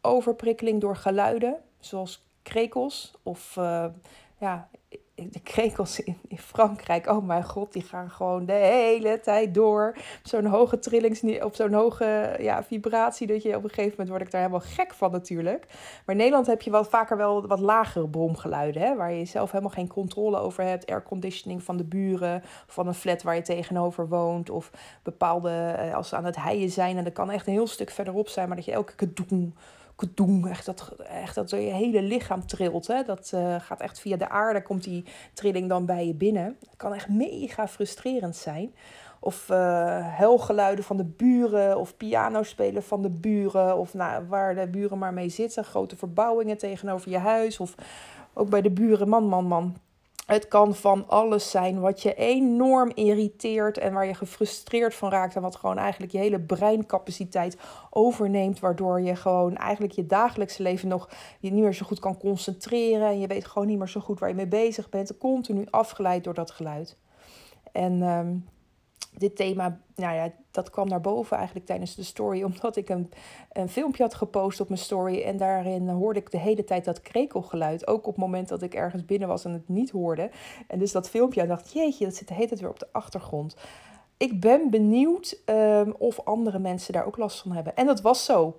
Overprikkeling 0.00 0.80
door 0.80 0.96
geluiden, 0.96 1.56
zoals 1.78 2.24
krekels 2.42 3.12
of 3.22 3.54
ja, 4.38 4.68
de 5.14 5.40
krekels 5.42 6.00
in, 6.00 6.18
in 6.28 6.38
Frankrijk, 6.38 7.06
oh 7.06 7.26
mijn 7.26 7.44
god, 7.44 7.72
die 7.72 7.82
gaan 7.82 8.10
gewoon 8.10 8.46
de 8.46 8.52
hele 8.52 9.20
tijd 9.20 9.54
door. 9.54 9.96
Zo'n 10.22 10.44
hoge 10.44 10.78
trillings, 10.78 11.22
op 11.40 11.54
zo'n 11.54 11.72
hoge 11.72 12.36
ja, 12.38 12.64
vibratie, 12.64 13.26
dat 13.26 13.42
je 13.42 13.56
op 13.56 13.64
een 13.64 13.68
gegeven 13.68 13.90
moment 13.90 14.08
word 14.08 14.22
ik 14.22 14.30
daar 14.30 14.40
helemaal 14.40 14.66
gek 14.66 14.94
van 14.94 15.10
natuurlijk. 15.10 15.66
Maar 15.68 16.14
in 16.14 16.16
Nederland 16.16 16.46
heb 16.46 16.62
je 16.62 16.70
wel 16.70 16.84
vaker 16.84 17.16
wel 17.16 17.46
wat 17.46 17.60
lagere 17.60 18.08
bromgeluiden, 18.08 18.82
hè, 18.82 18.96
waar 18.96 19.12
je 19.12 19.24
zelf 19.24 19.50
helemaal 19.50 19.74
geen 19.74 19.88
controle 19.88 20.38
over 20.38 20.64
hebt. 20.64 20.90
Airconditioning 20.90 21.62
van 21.62 21.76
de 21.76 21.84
buren, 21.84 22.42
van 22.66 22.86
een 22.86 22.94
flat 22.94 23.22
waar 23.22 23.34
je 23.34 23.42
tegenover 23.42 24.08
woont, 24.08 24.50
of 24.50 24.70
bepaalde, 25.02 25.50
eh, 25.50 25.94
als 25.94 26.08
ze 26.08 26.16
aan 26.16 26.24
het 26.24 26.42
heien 26.42 26.70
zijn, 26.70 26.96
en 26.96 27.04
dat 27.04 27.12
kan 27.12 27.30
echt 27.30 27.46
een 27.46 27.52
heel 27.52 27.66
stuk 27.66 27.90
verderop 27.90 28.28
zijn, 28.28 28.46
maar 28.46 28.56
dat 28.56 28.64
je 28.64 28.72
elke 28.72 28.94
keer 28.94 29.14
doen 29.14 29.54
Echt 30.48 30.66
dat, 30.66 30.94
echt 30.98 31.34
dat 31.34 31.50
je 31.50 31.56
hele 31.56 32.02
lichaam 32.02 32.46
trilt. 32.46 32.86
Hè? 32.86 33.02
Dat 33.02 33.32
uh, 33.34 33.60
gaat 33.60 33.80
echt 33.80 34.00
via 34.00 34.16
de 34.16 34.28
aarde, 34.28 34.62
komt 34.62 34.84
die 34.84 35.04
trilling 35.32 35.68
dan 35.68 35.86
bij 35.86 36.06
je 36.06 36.14
binnen. 36.14 36.44
Het 36.44 36.76
kan 36.76 36.94
echt 36.94 37.08
mega 37.08 37.68
frustrerend 37.68 38.36
zijn. 38.36 38.74
Of 39.20 39.48
uh, 39.50 39.56
huilgeluiden 40.16 40.84
van 40.84 40.96
de 40.96 41.04
buren, 41.04 41.78
of 41.78 41.96
pianospelen 41.96 42.82
van 42.82 43.02
de 43.02 43.10
buren. 43.10 43.76
Of 43.78 43.94
nou, 43.94 44.26
waar 44.28 44.54
de 44.54 44.68
buren 44.68 44.98
maar 44.98 45.12
mee 45.12 45.28
zitten. 45.28 45.64
Grote 45.64 45.96
verbouwingen 45.96 46.58
tegenover 46.58 47.10
je 47.10 47.18
huis. 47.18 47.60
Of 47.60 47.74
ook 48.32 48.48
bij 48.48 48.62
de 48.62 48.70
buren, 48.70 49.08
man, 49.08 49.24
man, 49.24 49.46
man. 49.46 49.76
Het 50.26 50.48
kan 50.48 50.74
van 50.74 51.08
alles 51.08 51.50
zijn 51.50 51.80
wat 51.80 52.02
je 52.02 52.14
enorm 52.14 52.90
irriteert 52.94 53.78
en 53.78 53.92
waar 53.92 54.06
je 54.06 54.14
gefrustreerd 54.14 54.94
van 54.94 55.10
raakt. 55.10 55.36
En 55.36 55.42
wat 55.42 55.56
gewoon 55.56 55.78
eigenlijk 55.78 56.12
je 56.12 56.18
hele 56.18 56.40
breincapaciteit 56.40 57.56
overneemt. 57.90 58.60
Waardoor 58.60 59.00
je 59.00 59.16
gewoon 59.16 59.56
eigenlijk 59.56 59.92
je 59.92 60.06
dagelijkse 60.06 60.62
leven 60.62 60.88
nog 60.88 61.08
je 61.40 61.50
niet 61.50 61.62
meer 61.62 61.74
zo 61.74 61.86
goed 61.86 62.00
kan 62.00 62.18
concentreren. 62.18 63.08
En 63.08 63.20
je 63.20 63.26
weet 63.26 63.46
gewoon 63.46 63.68
niet 63.68 63.78
meer 63.78 63.88
zo 63.88 64.00
goed 64.00 64.18
waar 64.18 64.28
je 64.28 64.34
mee 64.34 64.46
bezig 64.46 64.88
bent. 64.88 65.18
Continu 65.18 65.66
afgeleid 65.70 66.24
door 66.24 66.34
dat 66.34 66.50
geluid. 66.50 66.96
En 67.72 68.02
um, 68.02 68.44
dit 69.18 69.36
thema, 69.36 69.78
nou 69.94 70.14
ja, 70.14 70.32
dat 70.50 70.70
kwam 70.70 70.88
naar 70.88 71.00
boven 71.00 71.36
eigenlijk 71.36 71.66
tijdens 71.66 71.94
de 71.94 72.02
story, 72.02 72.42
omdat 72.52 72.76
ik 72.76 72.88
een, 72.88 73.10
een 73.52 73.68
filmpje 73.68 74.02
had 74.02 74.14
gepost 74.14 74.60
op 74.60 74.68
mijn 74.68 74.80
story. 74.80 75.22
En 75.22 75.36
daarin 75.36 75.88
hoorde 75.88 76.20
ik 76.20 76.30
de 76.30 76.38
hele 76.38 76.64
tijd 76.64 76.84
dat 76.84 77.00
krekelgeluid. 77.00 77.86
Ook 77.86 78.06
op 78.06 78.14
het 78.14 78.24
moment 78.24 78.48
dat 78.48 78.62
ik 78.62 78.74
ergens 78.74 79.04
binnen 79.04 79.28
was 79.28 79.44
en 79.44 79.52
het 79.52 79.68
niet 79.68 79.90
hoorde. 79.90 80.30
En 80.66 80.78
dus 80.78 80.92
dat 80.92 81.08
filmpje, 81.08 81.40
en 81.40 81.48
dacht 81.48 81.72
jeetje, 81.72 82.04
dat 82.04 82.14
zit 82.14 82.28
de 82.28 82.34
hele 82.34 82.48
tijd 82.48 82.60
weer 82.60 82.70
op 82.70 82.78
de 82.78 82.88
achtergrond. 82.92 83.56
Ik 84.16 84.40
ben 84.40 84.70
benieuwd 84.70 85.40
um, 85.46 85.94
of 85.98 86.20
andere 86.24 86.58
mensen 86.58 86.92
daar 86.92 87.06
ook 87.06 87.16
last 87.16 87.40
van 87.40 87.52
hebben. 87.52 87.76
En 87.76 87.86
dat 87.86 88.00
was 88.00 88.24
zo. 88.24 88.56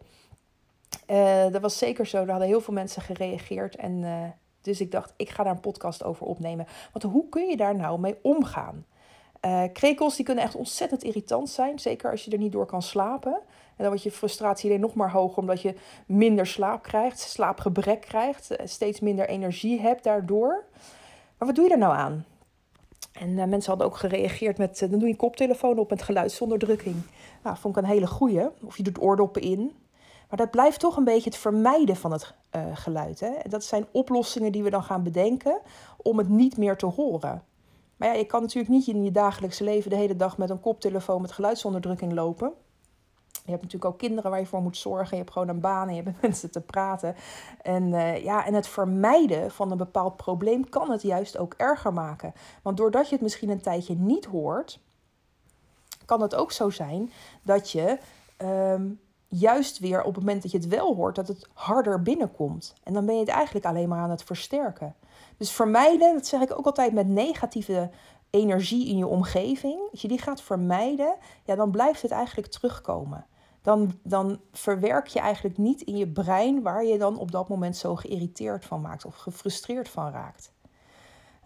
Uh, 1.07 1.51
dat 1.51 1.61
was 1.61 1.77
zeker 1.77 2.05
zo. 2.05 2.21
Er 2.21 2.29
hadden 2.29 2.47
heel 2.47 2.61
veel 2.61 2.73
mensen 2.73 3.01
gereageerd. 3.01 3.75
En 3.75 4.01
uh, 4.01 4.23
dus 4.61 4.81
ik 4.81 4.91
dacht, 4.91 5.13
ik 5.17 5.29
ga 5.29 5.43
daar 5.43 5.53
een 5.53 5.59
podcast 5.59 6.03
over 6.03 6.25
opnemen. 6.25 6.67
Want 6.93 7.13
hoe 7.13 7.29
kun 7.29 7.47
je 7.47 7.57
daar 7.57 7.75
nou 7.75 7.99
mee 7.99 8.17
omgaan? 8.21 8.85
Uh, 9.45 9.63
krekels 9.73 10.15
die 10.15 10.25
kunnen 10.25 10.43
echt 10.43 10.55
ontzettend 10.55 11.03
irritant 11.03 11.49
zijn. 11.49 11.79
Zeker 11.79 12.11
als 12.11 12.25
je 12.25 12.31
er 12.31 12.37
niet 12.37 12.51
door 12.51 12.65
kan 12.65 12.81
slapen. 12.81 13.33
En 13.33 13.77
dan 13.77 13.87
wordt 13.87 14.03
je 14.03 14.11
frustratie 14.11 14.69
alleen 14.69 14.81
nog 14.81 14.93
maar 14.93 15.11
hoger 15.11 15.37
omdat 15.37 15.61
je 15.61 15.75
minder 16.05 16.47
slaap 16.47 16.83
krijgt, 16.83 17.19
slaapgebrek 17.19 18.01
krijgt, 18.01 18.51
eh, 18.51 18.67
steeds 18.67 18.99
minder 18.99 19.27
energie 19.27 19.79
hebt 19.79 20.03
daardoor. 20.03 20.63
Maar 21.37 21.47
wat 21.47 21.55
doe 21.55 21.65
je 21.65 21.71
er 21.71 21.77
nou 21.77 21.95
aan? 21.95 22.25
En 23.11 23.29
uh, 23.29 23.43
mensen 23.43 23.69
hadden 23.69 23.87
ook 23.87 23.97
gereageerd 23.97 24.57
met, 24.57 24.79
dan 24.89 24.99
doe 24.99 25.07
je 25.07 25.15
koptelefoon 25.15 25.79
op 25.79 25.89
met 25.89 26.01
geluidsonderdrukking. 26.01 26.95
Nou, 27.43 27.57
vond 27.57 27.77
ik 27.77 27.83
een 27.83 27.89
hele 27.89 28.07
goeie. 28.07 28.47
Of 28.65 28.77
je 28.77 28.83
doet 28.83 29.01
oordoppen 29.01 29.41
in. 29.41 29.71
Maar 30.29 30.37
dat 30.37 30.51
blijft 30.51 30.79
toch 30.79 30.97
een 30.97 31.03
beetje 31.03 31.29
het 31.29 31.39
vermijden 31.39 31.95
van 31.95 32.11
het 32.11 32.33
geluid. 32.73 33.19
Hè? 33.19 33.27
En 33.27 33.49
dat 33.49 33.63
zijn 33.63 33.85
oplossingen 33.91 34.51
die 34.51 34.63
we 34.63 34.69
dan 34.69 34.83
gaan 34.83 35.03
bedenken 35.03 35.59
om 35.97 36.17
het 36.17 36.29
niet 36.29 36.57
meer 36.57 36.75
te 36.75 36.85
horen. 36.85 37.43
Ja, 38.03 38.13
je 38.13 38.25
kan 38.25 38.41
natuurlijk 38.41 38.73
niet 38.73 38.87
in 38.87 39.03
je 39.03 39.11
dagelijkse 39.11 39.63
leven 39.63 39.89
de 39.89 39.95
hele 39.95 40.15
dag 40.15 40.37
met 40.37 40.49
een 40.49 40.59
koptelefoon 40.59 41.21
met 41.21 41.31
geluidsonderdrukking 41.31 42.13
lopen. 42.13 42.53
Je 43.31 43.51
hebt 43.51 43.61
natuurlijk 43.61 43.91
ook 43.91 43.99
kinderen 43.99 44.31
waar 44.31 44.39
je 44.39 44.45
voor 44.45 44.61
moet 44.61 44.77
zorgen. 44.77 45.09
Je 45.09 45.23
hebt 45.23 45.31
gewoon 45.31 45.47
een 45.47 45.59
baan 45.59 45.87
en 45.87 45.95
je 45.95 46.01
hebt 46.01 46.13
met 46.13 46.21
mensen 46.29 46.51
te 46.51 46.61
praten. 46.61 47.15
En, 47.61 47.83
uh, 47.83 48.23
ja, 48.23 48.45
en 48.45 48.53
het 48.53 48.67
vermijden 48.67 49.51
van 49.51 49.71
een 49.71 49.77
bepaald 49.77 50.17
probleem 50.17 50.69
kan 50.69 50.91
het 50.91 51.01
juist 51.01 51.37
ook 51.37 51.53
erger 51.57 51.93
maken. 51.93 52.33
Want 52.61 52.77
doordat 52.77 53.07
je 53.07 53.13
het 53.13 53.23
misschien 53.23 53.49
een 53.49 53.61
tijdje 53.61 53.95
niet 53.95 54.25
hoort, 54.25 54.79
kan 56.05 56.21
het 56.21 56.35
ook 56.35 56.51
zo 56.51 56.69
zijn 56.69 57.11
dat 57.41 57.71
je 57.71 57.97
um, 58.37 58.99
juist 59.27 59.79
weer 59.79 60.03
op 60.03 60.15
het 60.15 60.23
moment 60.23 60.41
dat 60.41 60.51
je 60.51 60.57
het 60.57 60.67
wel 60.67 60.95
hoort, 60.95 61.15
dat 61.15 61.27
het 61.27 61.47
harder 61.53 62.01
binnenkomt. 62.01 62.73
En 62.83 62.93
dan 62.93 63.05
ben 63.05 63.15
je 63.15 63.21
het 63.21 63.29
eigenlijk 63.29 63.65
alleen 63.65 63.89
maar 63.89 63.99
aan 63.99 64.09
het 64.09 64.23
versterken. 64.23 64.95
Dus 65.37 65.51
vermijden, 65.51 66.13
dat 66.13 66.27
zeg 66.27 66.41
ik 66.41 66.57
ook 66.57 66.65
altijd 66.65 66.93
met 66.93 67.07
negatieve 67.07 67.89
energie 68.29 68.87
in 68.87 68.97
je 68.97 69.07
omgeving. 69.07 69.79
Als 69.91 70.01
je 70.01 70.07
die 70.07 70.21
gaat 70.21 70.41
vermijden, 70.41 71.15
ja, 71.43 71.55
dan 71.55 71.71
blijft 71.71 72.01
het 72.01 72.11
eigenlijk 72.11 72.51
terugkomen. 72.51 73.25
Dan, 73.61 73.99
dan 74.03 74.39
verwerk 74.51 75.07
je 75.07 75.19
eigenlijk 75.19 75.57
niet 75.57 75.81
in 75.81 75.97
je 75.97 76.07
brein 76.07 76.61
waar 76.61 76.83
je 76.83 76.97
dan 76.97 77.17
op 77.17 77.31
dat 77.31 77.49
moment 77.49 77.77
zo 77.77 77.95
geïrriteerd 77.95 78.65
van 78.65 78.81
maakt 78.81 79.05
of 79.05 79.15
gefrustreerd 79.15 79.89
van 79.89 80.11
raakt. 80.11 80.51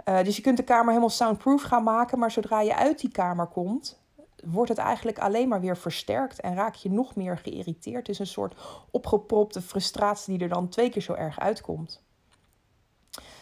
Uh, 0.05 0.23
dus 0.23 0.35
je 0.35 0.41
kunt 0.41 0.57
de 0.57 0.63
kamer 0.63 0.87
helemaal 0.87 1.09
soundproof 1.09 1.61
gaan 1.61 1.83
maken, 1.83 2.19
maar 2.19 2.31
zodra 2.31 2.61
je 2.61 2.75
uit 2.75 2.99
die 2.99 3.11
kamer 3.11 3.47
komt, 3.47 4.01
wordt 4.45 4.69
het 4.69 4.77
eigenlijk 4.77 5.19
alleen 5.19 5.47
maar 5.47 5.61
weer 5.61 5.77
versterkt 5.77 6.39
en 6.39 6.55
raak 6.55 6.75
je 6.75 6.91
nog 6.91 7.15
meer 7.15 7.37
geïrriteerd. 7.37 7.97
Het 7.97 8.09
is 8.09 8.19
een 8.19 8.27
soort 8.27 8.55
opgepropte 8.91 9.61
frustratie 9.61 10.33
die 10.33 10.47
er 10.47 10.53
dan 10.53 10.69
twee 10.69 10.89
keer 10.89 11.01
zo 11.01 11.13
erg 11.13 11.39
uitkomt. 11.39 12.05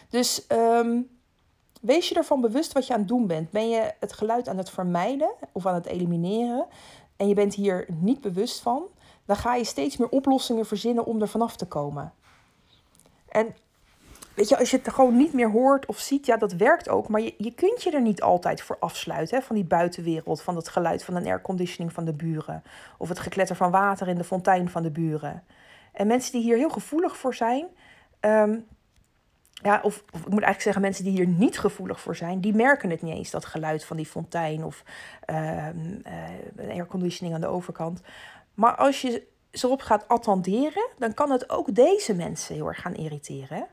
Dus 0.08 0.46
um, 0.52 1.08
wees 1.80 2.08
je 2.08 2.14
ervan 2.14 2.40
bewust 2.40 2.72
wat 2.72 2.86
je 2.86 2.92
aan 2.92 2.98
het 2.98 3.08
doen 3.08 3.26
bent. 3.26 3.50
Ben 3.50 3.68
je 3.68 3.92
het 4.00 4.12
geluid 4.12 4.48
aan 4.48 4.58
het 4.58 4.70
vermijden 4.70 5.30
of 5.52 5.66
aan 5.66 5.74
het 5.74 5.86
elimineren 5.86 6.66
en 7.16 7.28
je 7.28 7.34
bent 7.34 7.54
hier 7.54 7.86
niet 7.88 8.20
bewust 8.20 8.60
van, 8.60 8.82
dan 9.24 9.36
ga 9.36 9.54
je 9.54 9.64
steeds 9.64 9.96
meer 9.96 10.08
oplossingen 10.08 10.66
verzinnen 10.66 11.06
om 11.06 11.20
er 11.20 11.28
vanaf 11.28 11.56
te 11.56 11.66
komen. 11.66 12.12
En 13.28 13.54
weet 14.34 14.48
je, 14.48 14.58
als 14.58 14.70
je 14.70 14.76
het 14.76 14.94
gewoon 14.94 15.16
niet 15.16 15.32
meer 15.32 15.50
hoort 15.50 15.86
of 15.86 15.98
ziet, 15.98 16.26
ja, 16.26 16.36
dat 16.36 16.52
werkt 16.52 16.88
ook. 16.88 17.08
Maar 17.08 17.20
je, 17.20 17.34
je 17.38 17.54
kunt 17.54 17.82
je 17.82 17.90
er 17.90 18.02
niet 18.02 18.22
altijd 18.22 18.62
voor 18.62 18.76
afsluiten, 18.78 19.36
hè, 19.38 19.42
van 19.42 19.56
die 19.56 19.64
buitenwereld, 19.64 20.42
van 20.42 20.56
het 20.56 20.68
geluid 20.68 21.04
van 21.04 21.14
een 21.14 21.26
airconditioning 21.26 21.92
van 21.92 22.04
de 22.04 22.12
buren. 22.12 22.62
Of 22.98 23.08
het 23.08 23.18
gekletter 23.18 23.56
van 23.56 23.70
water 23.70 24.08
in 24.08 24.16
de 24.16 24.24
fontein 24.24 24.68
van 24.68 24.82
de 24.82 24.90
buren. 24.90 25.44
En 25.92 26.06
mensen 26.06 26.32
die 26.32 26.42
hier 26.42 26.56
heel 26.56 26.70
gevoelig 26.70 27.16
voor 27.16 27.34
zijn, 27.34 27.66
ehm, 28.20 28.58
ja, 29.62 29.80
of, 29.82 29.96
ik 29.96 30.12
moet 30.12 30.22
eigenlijk 30.24 30.60
zeggen, 30.60 30.82
mensen 30.82 31.04
die 31.04 31.12
hier 31.12 31.26
niet 31.26 31.58
gevoelig 31.58 32.00
voor 32.00 32.16
zijn, 32.16 32.40
die 32.40 32.54
merken 32.54 32.90
het 32.90 33.02
niet 33.02 33.14
eens, 33.14 33.30
dat 33.30 33.44
geluid 33.44 33.84
van 33.84 33.96
die 33.96 34.06
fontein 34.06 34.64
of 34.64 34.82
uh, 35.30 35.68
uh, 35.68 36.70
airconditioning 36.70 37.34
aan 37.34 37.40
de 37.40 37.46
overkant. 37.46 38.00
Maar 38.54 38.76
als 38.76 39.00
je 39.00 39.26
ze 39.52 39.66
erop 39.66 39.80
gaat 39.80 40.08
attenderen, 40.08 40.88
dan 40.98 41.14
kan 41.14 41.30
het 41.30 41.50
ook 41.50 41.74
deze 41.74 42.14
mensen 42.14 42.54
heel 42.54 42.66
erg 42.66 42.80
gaan 42.80 42.94
irriteren 42.94 43.66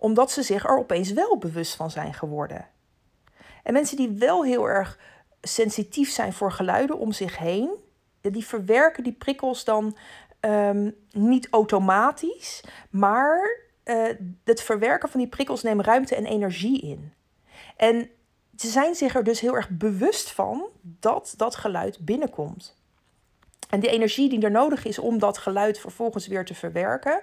omdat 0.00 0.30
ze 0.30 0.42
zich 0.42 0.64
er 0.64 0.78
opeens 0.78 1.12
wel 1.12 1.38
bewust 1.38 1.74
van 1.74 1.90
zijn 1.90 2.14
geworden. 2.14 2.68
En 3.62 3.72
mensen 3.72 3.96
die 3.96 4.10
wel 4.10 4.44
heel 4.44 4.68
erg 4.68 4.98
sensitief 5.42 6.10
zijn 6.10 6.32
voor 6.32 6.52
geluiden 6.52 6.98
om 6.98 7.12
zich 7.12 7.38
heen, 7.38 7.70
die 8.20 8.44
verwerken 8.44 9.04
die 9.04 9.12
prikkels 9.12 9.64
dan 9.64 9.96
um, 10.40 10.94
niet 11.10 11.48
automatisch, 11.50 12.64
maar 12.90 13.60
uh, 13.84 14.06
het 14.44 14.62
verwerken 14.62 15.08
van 15.08 15.20
die 15.20 15.28
prikkels 15.28 15.62
neemt 15.62 15.84
ruimte 15.84 16.14
en 16.14 16.26
energie 16.26 16.80
in. 16.80 17.12
En 17.76 18.10
ze 18.56 18.68
zijn 18.68 18.94
zich 18.94 19.14
er 19.14 19.24
dus 19.24 19.40
heel 19.40 19.54
erg 19.54 19.68
bewust 19.68 20.30
van 20.30 20.66
dat 20.82 21.34
dat 21.36 21.56
geluid 21.56 21.98
binnenkomt. 22.00 22.78
En 23.70 23.80
die 23.80 23.90
energie 23.90 24.28
die 24.28 24.42
er 24.42 24.50
nodig 24.50 24.84
is 24.84 24.98
om 24.98 25.18
dat 25.18 25.38
geluid 25.38 25.78
vervolgens 25.78 26.26
weer 26.26 26.44
te 26.44 26.54
verwerken, 26.54 27.20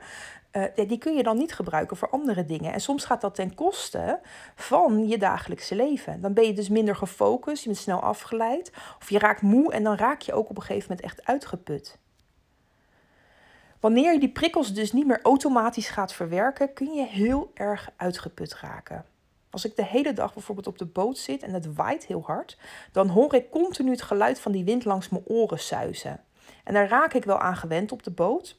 uh, 0.51 0.87
die 0.87 0.97
kun 0.97 1.15
je 1.15 1.23
dan 1.23 1.37
niet 1.37 1.53
gebruiken 1.53 1.97
voor 1.97 2.09
andere 2.09 2.45
dingen. 2.45 2.73
En 2.73 2.81
soms 2.81 3.05
gaat 3.05 3.21
dat 3.21 3.35
ten 3.35 3.55
koste 3.55 4.19
van 4.55 5.07
je 5.07 5.17
dagelijkse 5.17 5.75
leven. 5.75 6.21
Dan 6.21 6.33
ben 6.33 6.45
je 6.45 6.53
dus 6.53 6.69
minder 6.69 6.95
gefocust, 6.95 7.63
je 7.63 7.69
bent 7.69 7.81
snel 7.81 7.99
afgeleid. 7.99 8.71
Of 8.99 9.09
je 9.09 9.19
raakt 9.19 9.41
moe 9.41 9.73
en 9.73 9.83
dan 9.83 9.95
raak 9.95 10.21
je 10.21 10.33
ook 10.33 10.49
op 10.49 10.57
een 10.57 10.63
gegeven 10.63 10.89
moment 10.89 11.05
echt 11.05 11.25
uitgeput. 11.25 11.97
Wanneer 13.79 14.13
je 14.13 14.19
die 14.19 14.31
prikkels 14.31 14.73
dus 14.73 14.91
niet 14.91 15.07
meer 15.07 15.21
automatisch 15.21 15.89
gaat 15.89 16.13
verwerken, 16.13 16.73
kun 16.73 16.93
je 16.93 17.05
heel 17.05 17.51
erg 17.53 17.89
uitgeput 17.95 18.55
raken. 18.55 19.05
Als 19.49 19.65
ik 19.65 19.75
de 19.75 19.85
hele 19.85 20.13
dag 20.13 20.33
bijvoorbeeld 20.33 20.67
op 20.67 20.77
de 20.77 20.85
boot 20.85 21.17
zit 21.17 21.43
en 21.43 21.53
het 21.53 21.73
waait 21.73 22.05
heel 22.05 22.23
hard, 22.25 22.57
dan 22.91 23.07
hoor 23.07 23.33
ik 23.33 23.49
continu 23.49 23.91
het 23.91 24.01
geluid 24.01 24.39
van 24.39 24.51
die 24.51 24.63
wind 24.63 24.85
langs 24.85 25.09
mijn 25.09 25.23
oren 25.25 25.59
suizen. 25.59 26.23
En 26.63 26.73
daar 26.73 26.87
raak 26.87 27.13
ik 27.13 27.23
wel 27.23 27.39
aan 27.39 27.55
gewend 27.55 27.91
op 27.91 28.03
de 28.03 28.11
boot. 28.11 28.57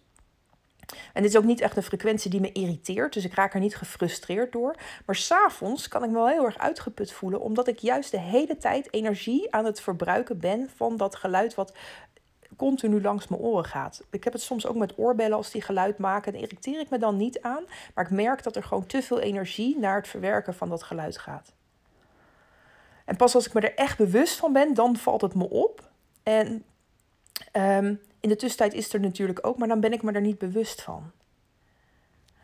En 1.13 1.23
dit 1.23 1.31
is 1.31 1.37
ook 1.37 1.45
niet 1.45 1.61
echt 1.61 1.77
een 1.77 1.83
frequentie 1.83 2.31
die 2.31 2.41
me 2.41 2.53
irriteert, 2.53 3.13
dus 3.13 3.25
ik 3.25 3.35
raak 3.35 3.55
er 3.55 3.61
niet 3.61 3.77
gefrustreerd 3.77 4.53
door. 4.53 4.75
Maar 5.07 5.17
s'avonds 5.17 5.89
kan 5.89 6.05
ik 6.05 6.11
me 6.11 6.15
wel 6.15 6.29
heel 6.29 6.45
erg 6.45 6.59
uitgeput 6.59 7.13
voelen, 7.13 7.41
omdat 7.41 7.69
ik 7.69 7.79
juist 7.79 8.11
de 8.11 8.21
hele 8.21 8.57
tijd 8.57 8.93
energie 8.93 9.53
aan 9.53 9.65
het 9.65 9.81
verbruiken 9.81 10.39
ben 10.39 10.71
van 10.77 10.97
dat 10.97 11.17
geluid 11.17 11.55
wat 11.55 11.73
continu 12.59 13.01
langs 13.01 13.29
mijn 13.29 13.41
oren 13.41 13.65
gaat. 13.65 14.03
Ik 14.11 14.25
heb 14.25 14.33
het 14.33 14.43
soms 14.43 14.67
ook 14.67 14.77
met 14.77 14.99
oorbellen 14.99 15.37
als 15.37 15.51
die 15.51 15.63
geluid 15.63 15.99
maken. 15.99 16.33
Daar 16.33 16.43
irriteer 16.43 16.81
ik 16.81 16.91
me 16.91 16.99
dan 16.99 17.17
niet 17.17 17.41
aan, 17.41 17.65
maar 17.95 18.05
ik 18.05 18.11
merk 18.11 18.43
dat 18.43 18.57
er 18.57 18.63
gewoon 18.63 18.87
te 18.87 19.03
veel 19.03 19.21
energie 19.21 19.79
naar 19.79 19.97
het 19.97 20.09
verwerken 20.09 20.55
van 20.55 20.69
dat 20.69 20.83
geluid 20.83 21.19
gaat. 21.19 21.53
En 23.05 23.17
pas 23.17 23.35
als 23.35 23.47
ik 23.47 23.53
me 23.53 23.61
er 23.61 23.75
echt 23.75 23.99
bewust 23.99 24.37
van 24.37 24.53
ben, 24.53 24.75
dan 24.75 24.97
valt 24.97 25.21
het 25.21 25.35
me 25.35 25.51
op. 25.51 25.91
En 26.23 26.65
um, 27.53 28.01
in 28.21 28.29
de 28.29 28.37
tussentijd 28.37 28.75
is 28.75 28.93
er 28.93 29.01
natuurlijk 29.01 29.47
ook, 29.47 29.59
maar 29.59 29.69
dan 29.69 29.81
ben 29.81 29.93
ik 29.93 30.03
me 30.03 30.13
er 30.13 30.21
niet 30.21 30.39
bewust 30.39 30.83
van. 30.83 31.11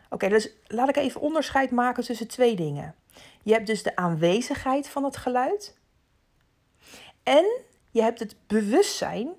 Oké, 0.09 0.29
dus 0.29 0.49
laat 0.67 0.89
ik 0.89 0.97
even 0.97 1.21
onderscheid 1.21 1.71
maken 1.71 2.03
tussen 2.03 2.27
twee 2.27 2.55
dingen. 2.55 2.95
Je 3.43 3.53
hebt 3.53 3.67
dus 3.67 3.83
de 3.83 3.95
aanwezigheid 3.95 4.87
van 4.89 5.03
het 5.03 5.17
geluid. 5.17 5.75
En 7.23 7.45
je 7.91 8.01
hebt 8.01 8.19
het 8.19 8.35
bewustzijn 8.47 9.29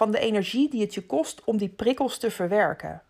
van 0.00 0.10
de 0.10 0.18
energie 0.18 0.70
die 0.70 0.80
het 0.80 0.94
je 0.94 1.06
kost 1.06 1.44
om 1.44 1.56
die 1.56 1.68
prikkels 1.68 2.18
te 2.18 2.30
verwerken. 2.30 3.02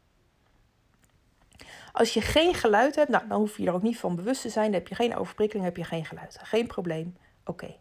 Als 1.93 2.15
je 2.15 2.21
geen 2.21 2.55
geluid 2.55 2.95
hebt, 2.95 3.09
nou, 3.09 3.29
dan 3.29 3.39
hoef 3.39 3.57
je 3.57 3.67
er 3.67 3.73
ook 3.73 3.83
niet 3.83 3.99
van 3.99 4.17
bewust 4.17 4.43
te 4.43 4.49
zijn. 4.49 4.65
Dan 4.65 4.81
heb 4.81 4.89
je 4.89 4.95
geen 4.95 5.17
overprikkeling, 5.17 5.67
heb 5.67 5.77
je 5.77 5.85
geen 5.85 6.05
geluid. 6.05 6.39
Geen 6.43 6.67
probleem. 6.67 7.17
Oké. 7.45 7.77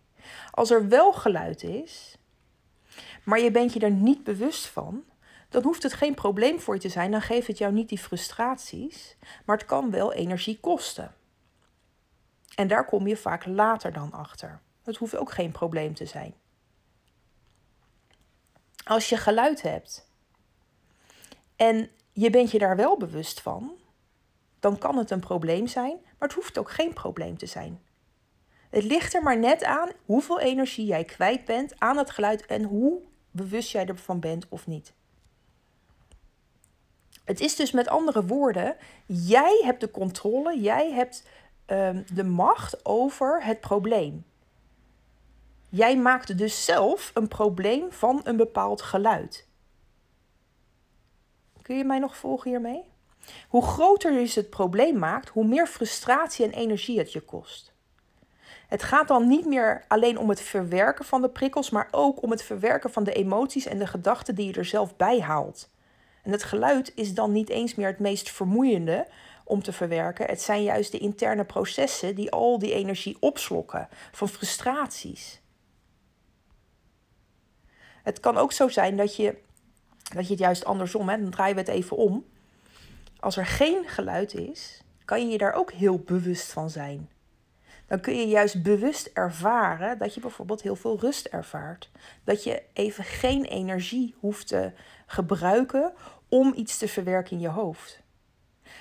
Als 0.51 0.72
er 0.72 0.88
wel 0.88 1.13
geluid 1.13 1.63
is, 1.63 2.18
maar 3.24 3.39
je 3.39 3.51
bent 3.51 3.74
je 3.74 3.80
er 3.80 3.92
niet 3.92 4.24
bewust 4.24 4.68
van, 4.68 5.04
dan 5.50 5.63
hoeft 5.63 5.84
het 5.84 5.94
geen 5.94 6.13
probleem 6.13 6.60
voor 6.60 6.74
je 6.74 6.82
te 6.82 6.89
zijn. 6.89 7.12
Dan 7.12 7.22
geeft 7.22 7.48
het 7.48 7.58
jou 7.58 7.74
niet 7.74 7.89
die 7.89 7.98
frustraties, 7.98 9.18
maar 9.46 9.58
het 9.58 9.66
kan 9.66 9.92
wel 9.92 10.13
energie 10.13 10.60
kosten. 10.60 11.16
En 12.56 12.68
daar 12.68 12.86
kom 12.86 13.08
je 13.08 13.18
vaak 13.18 13.46
later 13.46 13.94
dan 13.94 14.12
achter. 14.12 14.60
Het 14.84 14.98
hoeft 14.98 15.18
ook 15.18 15.32
geen 15.32 15.51
probleem 15.51 15.94
te 15.94 16.06
zijn. 16.06 16.34
Als 18.89 19.10
je 19.10 19.17
geluid 19.17 19.62
hebt 19.62 20.08
en 21.55 21.89
je 22.12 22.29
bent 22.29 22.51
je 22.51 22.60
daar 22.60 22.75
wel 22.75 22.98
bewust 22.98 23.41
van, 23.41 23.72
dan 24.60 24.77
kan 24.77 24.98
het 24.98 25.12
een 25.12 25.19
probleem 25.19 25.67
zijn, 25.67 25.98
maar 26.01 26.27
het 26.27 26.34
hoeft 26.34 26.58
ook 26.58 26.72
geen 26.72 26.93
probleem 26.93 27.38
te 27.38 27.46
zijn. 27.46 27.81
Het 28.69 28.84
ligt 28.84 29.13
er 29.13 29.24
maar 29.24 29.38
net 29.38 29.63
aan 29.63 29.89
hoeveel 30.05 30.39
energie 30.39 30.86
jij 30.86 31.03
kwijt 31.03 31.46
bent 31.46 31.79
aan 31.79 31.98
het 31.98 32.10
geluid 32.10 32.46
en 32.46 32.63
hoe 32.63 33.01
bewust 33.31 33.72
jij 33.72 33.86
ervan 33.86 34.19
bent 34.19 34.46
of 34.50 34.67
niet. 34.67 34.93
Het 37.25 37.39
is 37.39 37.55
dus 37.55 37.72
met 37.72 37.88
andere 37.88 38.25
woorden, 38.25 38.75
jij 39.05 39.62
hebt 39.63 39.81
de 39.81 39.91
controle, 39.91 40.60
jij 40.60 40.91
hebt 40.91 41.27
um, 41.67 42.05
de 42.13 42.24
macht 42.24 42.86
over 42.86 43.43
het 43.43 43.60
probleem. 43.60 44.25
Jij 45.70 45.98
maakt 45.98 46.38
dus 46.38 46.66
zelf 46.66 47.12
een 47.14 47.28
probleem 47.28 47.92
van 47.92 48.22
een 48.24 48.38
bepaald 48.38 48.82
geluid. 48.82 49.48
Kun 51.62 51.78
je 51.78 51.84
mij 51.84 52.00
nog 52.00 52.18
volgen 52.18 52.50
hiermee? 52.50 52.84
Hoe 53.48 53.66
groter 53.66 54.14
je 54.14 54.32
het 54.34 54.50
probleem 54.50 54.98
maakt, 54.98 55.30
hoe 55.30 55.46
meer 55.46 55.68
frustratie 55.68 56.46
en 56.46 56.52
energie 56.52 56.98
het 56.98 57.12
je 57.12 57.22
kost. 57.22 57.74
Het 58.68 58.84
gaat 58.84 59.08
dan 59.08 59.28
niet 59.28 59.46
meer 59.46 59.86
alleen 59.88 60.18
om 60.18 60.30
het 60.30 60.42
verwerken 60.42 61.06
van 61.06 61.22
de 61.22 61.30
prikkels, 61.30 61.70
maar 61.70 61.88
ook 61.92 62.24
om 62.24 62.32
het 62.32 62.44
verwerken 62.44 62.92
van 62.92 63.04
de 63.04 63.14
emoties 63.14 63.66
en 63.66 63.80
de 63.80 63.88
gedachten 63.88 64.36
die 64.36 64.48
je 64.48 64.54
er 64.54 64.66
zelf 64.66 64.96
bij 64.96 65.20
haalt. 65.22 65.70
En 66.24 66.32
het 66.32 66.44
geluid 66.44 66.92
is 66.96 67.14
dan 67.14 67.32
niet 67.32 67.50
eens 67.50 67.76
meer 67.76 67.88
het 67.88 68.00
meest 68.00 68.32
vermoeiende 68.32 69.08
om 69.44 69.64
te 69.64 69.74
verwerken. 69.74 70.26
Het 70.26 70.42
zijn 70.42 70.64
juist 70.64 70.92
de 70.92 70.98
interne 70.98 71.46
processen 71.46 72.16
die 72.16 72.32
al 72.32 72.60
die 72.60 72.74
energie 72.74 73.18
opslokken 73.20 73.88
van 74.12 74.30
frustraties. 74.30 75.42
Het 78.10 78.20
kan 78.20 78.38
ook 78.38 78.51
zo 78.51 78.68
zijn 78.68 78.98
dat 78.98 79.16
je, 79.16 79.38
dat 80.13 80.25
je 80.25 80.32
het 80.32 80.39
juist 80.39 80.66
andersom, 80.66 81.10
hè, 81.10 81.18
dan 81.22 81.30
draaien 81.30 81.56
we 81.56 81.62
het 81.62 81.70
even 81.70 81.98
om. 81.98 82.25
Als 83.20 83.38
er 83.38 83.46
geen 83.46 83.88
geluid 83.88 84.34
is, 84.34 84.82
kan 85.06 85.22
je 85.22 85.32
je 85.32 85.38
daar 85.38 85.54
ook 85.54 85.72
heel 85.72 86.00
bewust 86.00 86.51
van 86.51 86.70
zijn 86.70 87.10
dan 87.89 88.00
kun 88.00 88.16
je 88.16 88.28
juist 88.28 88.63
bewust 88.63 89.10
ervaren 89.13 89.98
dat 89.98 90.13
je 90.13 90.20
bijvoorbeeld 90.20 90.62
heel 90.62 90.75
veel 90.75 91.00
rust 91.00 91.25
ervaart. 91.25 91.89
Dat 92.24 92.44
je 92.44 92.63
even 92.74 93.04
geen 93.04 93.46
energie 93.46 94.16
hoeft 94.20 94.48
te 94.48 94.72
gebruiken 95.06 95.94
om 96.28 96.54
iets 96.56 96.78
te 96.78 96.88
verwerken 96.88 97.32
in 97.32 97.39
je 97.39 97.50
hoofd. 97.50 98.01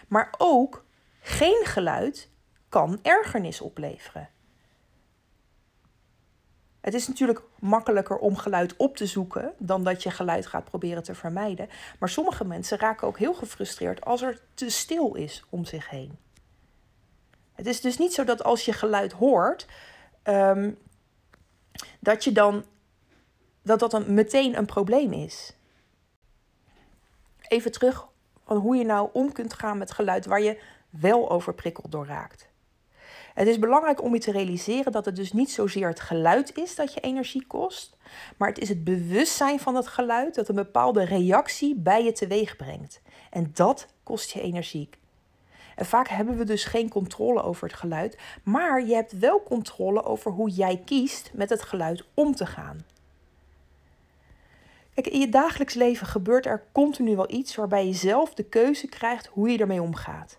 Maar 0.09 0.35
ook 0.39 0.85
geen 1.21 1.65
geluid 1.65 2.29
kan 2.69 2.99
ergernis 3.03 3.61
opleveren. 3.61 4.29
Het 6.81 6.95
is 6.95 7.09
natuurlijk 7.09 7.43
makkelijker 7.59 8.17
om 8.17 8.37
geluid 8.37 8.77
op 8.77 8.97
te 8.97 9.07
zoeken 9.07 9.53
dan 9.59 9.85
dat 9.85 10.03
je 10.03 10.11
geluid 10.11 10.47
gaat 10.47 10.65
proberen 10.65 11.03
te 11.03 11.15
vermijden. 11.15 11.69
Maar 11.99 12.09
sommige 12.09 12.45
mensen 12.45 12.79
raken 12.79 13.07
ook 13.07 13.19
heel 13.19 13.35
gefrustreerd 13.35 14.05
als 14.05 14.23
er 14.23 14.41
te 14.55 14.71
stil 14.71 15.15
is 15.15 15.45
om 15.49 15.65
zich 15.65 15.91
heen. 15.91 16.19
Het 17.53 17.67
is 17.67 17.81
dus 17.81 17.99
niet 17.99 18.15
zo 18.15 18.25
dat 18.25 18.45
als 18.45 18.65
je 18.65 18.73
geluid 18.73 19.13
hoort, 19.13 19.67
um, 20.25 20.79
dat 22.01 22.25
je 22.25 22.33
dan 22.33 22.65
dat 23.63 23.79
dat 23.79 23.91
dan 23.91 24.15
meteen 24.15 24.57
een 24.57 24.67
probleem 24.67 25.13
is. 25.13 25.57
Even 27.41 27.73
terug 27.73 28.09
van 28.45 28.57
hoe 28.57 28.77
je 28.77 28.85
nou 28.85 29.09
om 29.13 29.33
kunt 29.33 29.53
gaan 29.53 29.79
met 29.79 29.91
geluid 29.91 30.27
waar 30.27 30.41
je 30.41 30.61
wel 30.91 31.31
overprikkeld 31.31 31.93
door 31.93 32.07
raakt. 32.07 32.48
Het 33.39 33.47
is 33.49 33.59
belangrijk 33.59 34.03
om 34.03 34.15
je 34.15 34.21
te 34.21 34.33
realiseren 34.33 34.93
dat 34.93 35.05
het 35.05 35.17
dus 35.17 35.33
niet 35.33 35.51
zozeer 35.51 35.89
het 35.89 36.01
geluid 36.01 36.57
is 36.57 36.75
dat 36.75 36.95
je 36.95 37.01
energie 37.01 37.47
kost, 37.47 37.97
maar 38.37 38.49
het 38.49 38.59
is 38.59 38.69
het 38.69 38.85
bewustzijn 38.85 39.61
van 39.61 39.75
het 39.75 39.87
geluid 39.87 40.35
dat 40.35 40.49
een 40.49 40.55
bepaalde 40.55 41.05
reactie 41.05 41.75
bij 41.75 42.05
je 42.05 42.13
teweeg 42.13 42.57
brengt. 42.57 43.01
En 43.31 43.51
dat 43.55 43.87
kost 44.03 44.31
je 44.31 44.41
energie. 44.41 44.89
En 45.77 45.87
vaak 45.87 46.09
hebben 46.09 46.37
we 46.37 46.45
dus 46.45 46.65
geen 46.65 46.89
controle 46.89 47.43
over 47.43 47.69
het 47.69 47.77
geluid, 47.77 48.19
maar 48.43 48.87
je 48.87 48.95
hebt 48.95 49.19
wel 49.19 49.43
controle 49.43 50.05
over 50.05 50.31
hoe 50.31 50.51
jij 50.51 50.83
kiest 50.85 51.31
met 51.35 51.51
het 51.51 51.63
geluid 51.63 52.05
om 52.15 52.35
te 52.35 52.47
gaan. 52.47 52.85
Kijk, 54.95 55.07
in 55.07 55.21
je 55.21 55.29
dagelijks 55.29 55.75
leven 55.75 56.07
gebeurt 56.07 56.47
er 56.47 56.67
continu 56.73 57.17
wel 57.17 57.31
iets 57.31 57.55
waarbij 57.55 57.87
je 57.87 57.95
zelf 57.95 58.35
de 58.35 58.45
keuze 58.45 58.87
krijgt 58.87 59.27
hoe 59.27 59.51
je 59.51 59.59
ermee 59.59 59.83
omgaat. 59.83 60.39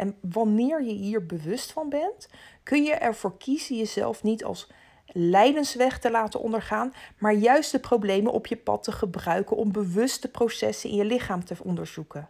En 0.00 0.16
wanneer 0.20 0.82
je 0.82 0.92
hier 0.92 1.26
bewust 1.26 1.72
van 1.72 1.88
bent, 1.88 2.28
kun 2.62 2.82
je 2.82 2.92
ervoor 2.92 3.38
kiezen 3.38 3.76
jezelf 3.76 4.22
niet 4.22 4.44
als 4.44 4.70
lijdensweg 5.06 5.98
te 5.98 6.10
laten 6.10 6.40
ondergaan, 6.40 6.92
maar 7.18 7.34
juist 7.34 7.72
de 7.72 7.78
problemen 7.78 8.32
op 8.32 8.46
je 8.46 8.56
pad 8.56 8.82
te 8.82 8.92
gebruiken 8.92 9.56
om 9.56 9.72
bewuste 9.72 10.30
processen 10.30 10.90
in 10.90 10.96
je 10.96 11.04
lichaam 11.04 11.44
te 11.44 11.56
onderzoeken. 11.62 12.28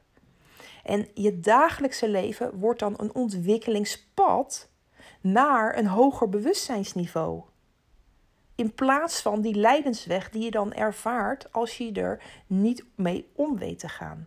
En 0.85 1.09
je 1.15 1.41
dagelijkse 1.41 2.09
leven 2.09 2.59
wordt 2.59 2.81
dan 2.81 2.95
een 2.97 3.15
ontwikkelingspad 3.15 4.69
naar 5.21 5.79
een 5.79 5.87
hoger 5.87 6.29
bewustzijnsniveau. 6.29 7.43
In 8.55 8.75
plaats 8.75 9.23
van 9.23 9.41
die 9.41 9.55
lijdensweg 9.55 10.31
die 10.31 10.43
je 10.43 10.51
dan 10.51 10.73
ervaart 10.73 11.53
als 11.53 11.79
je 11.79 11.93
er 11.93 12.23
niet 12.47 12.85
mee 12.95 13.31
om 13.35 13.59
weet 13.59 13.79
te 13.79 13.89
gaan. 13.89 14.27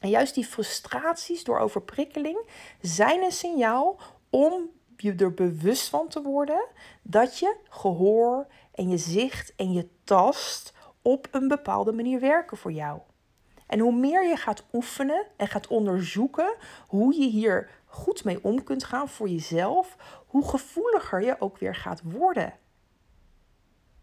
En 0.00 0.08
juist 0.08 0.34
die 0.34 0.46
frustraties 0.46 1.44
door 1.44 1.58
overprikkeling 1.58 2.38
zijn 2.80 3.22
een 3.22 3.32
signaal 3.32 4.00
om 4.30 4.70
je 4.96 5.14
er 5.14 5.34
bewust 5.34 5.88
van 5.88 6.08
te 6.08 6.22
worden 6.22 6.66
dat 7.02 7.38
je 7.38 7.56
gehoor 7.68 8.46
en 8.74 8.88
je 8.88 8.98
zicht 8.98 9.52
en 9.56 9.72
je 9.72 9.88
tast 10.04 10.72
op 11.02 11.28
een 11.30 11.48
bepaalde 11.48 11.92
manier 11.92 12.20
werken 12.20 12.56
voor 12.56 12.72
jou. 12.72 13.00
En 13.66 13.78
hoe 13.78 13.92
meer 13.92 14.28
je 14.28 14.36
gaat 14.36 14.64
oefenen 14.72 15.26
en 15.36 15.48
gaat 15.48 15.66
onderzoeken 15.66 16.56
hoe 16.86 17.20
je 17.20 17.28
hier 17.28 17.70
goed 17.84 18.24
mee 18.24 18.44
om 18.44 18.62
kunt 18.64 18.84
gaan 18.84 19.08
voor 19.08 19.28
jezelf, 19.28 19.96
hoe 20.26 20.48
gevoeliger 20.48 21.22
je 21.22 21.40
ook 21.40 21.58
weer 21.58 21.74
gaat 21.74 22.02
worden. 22.04 22.54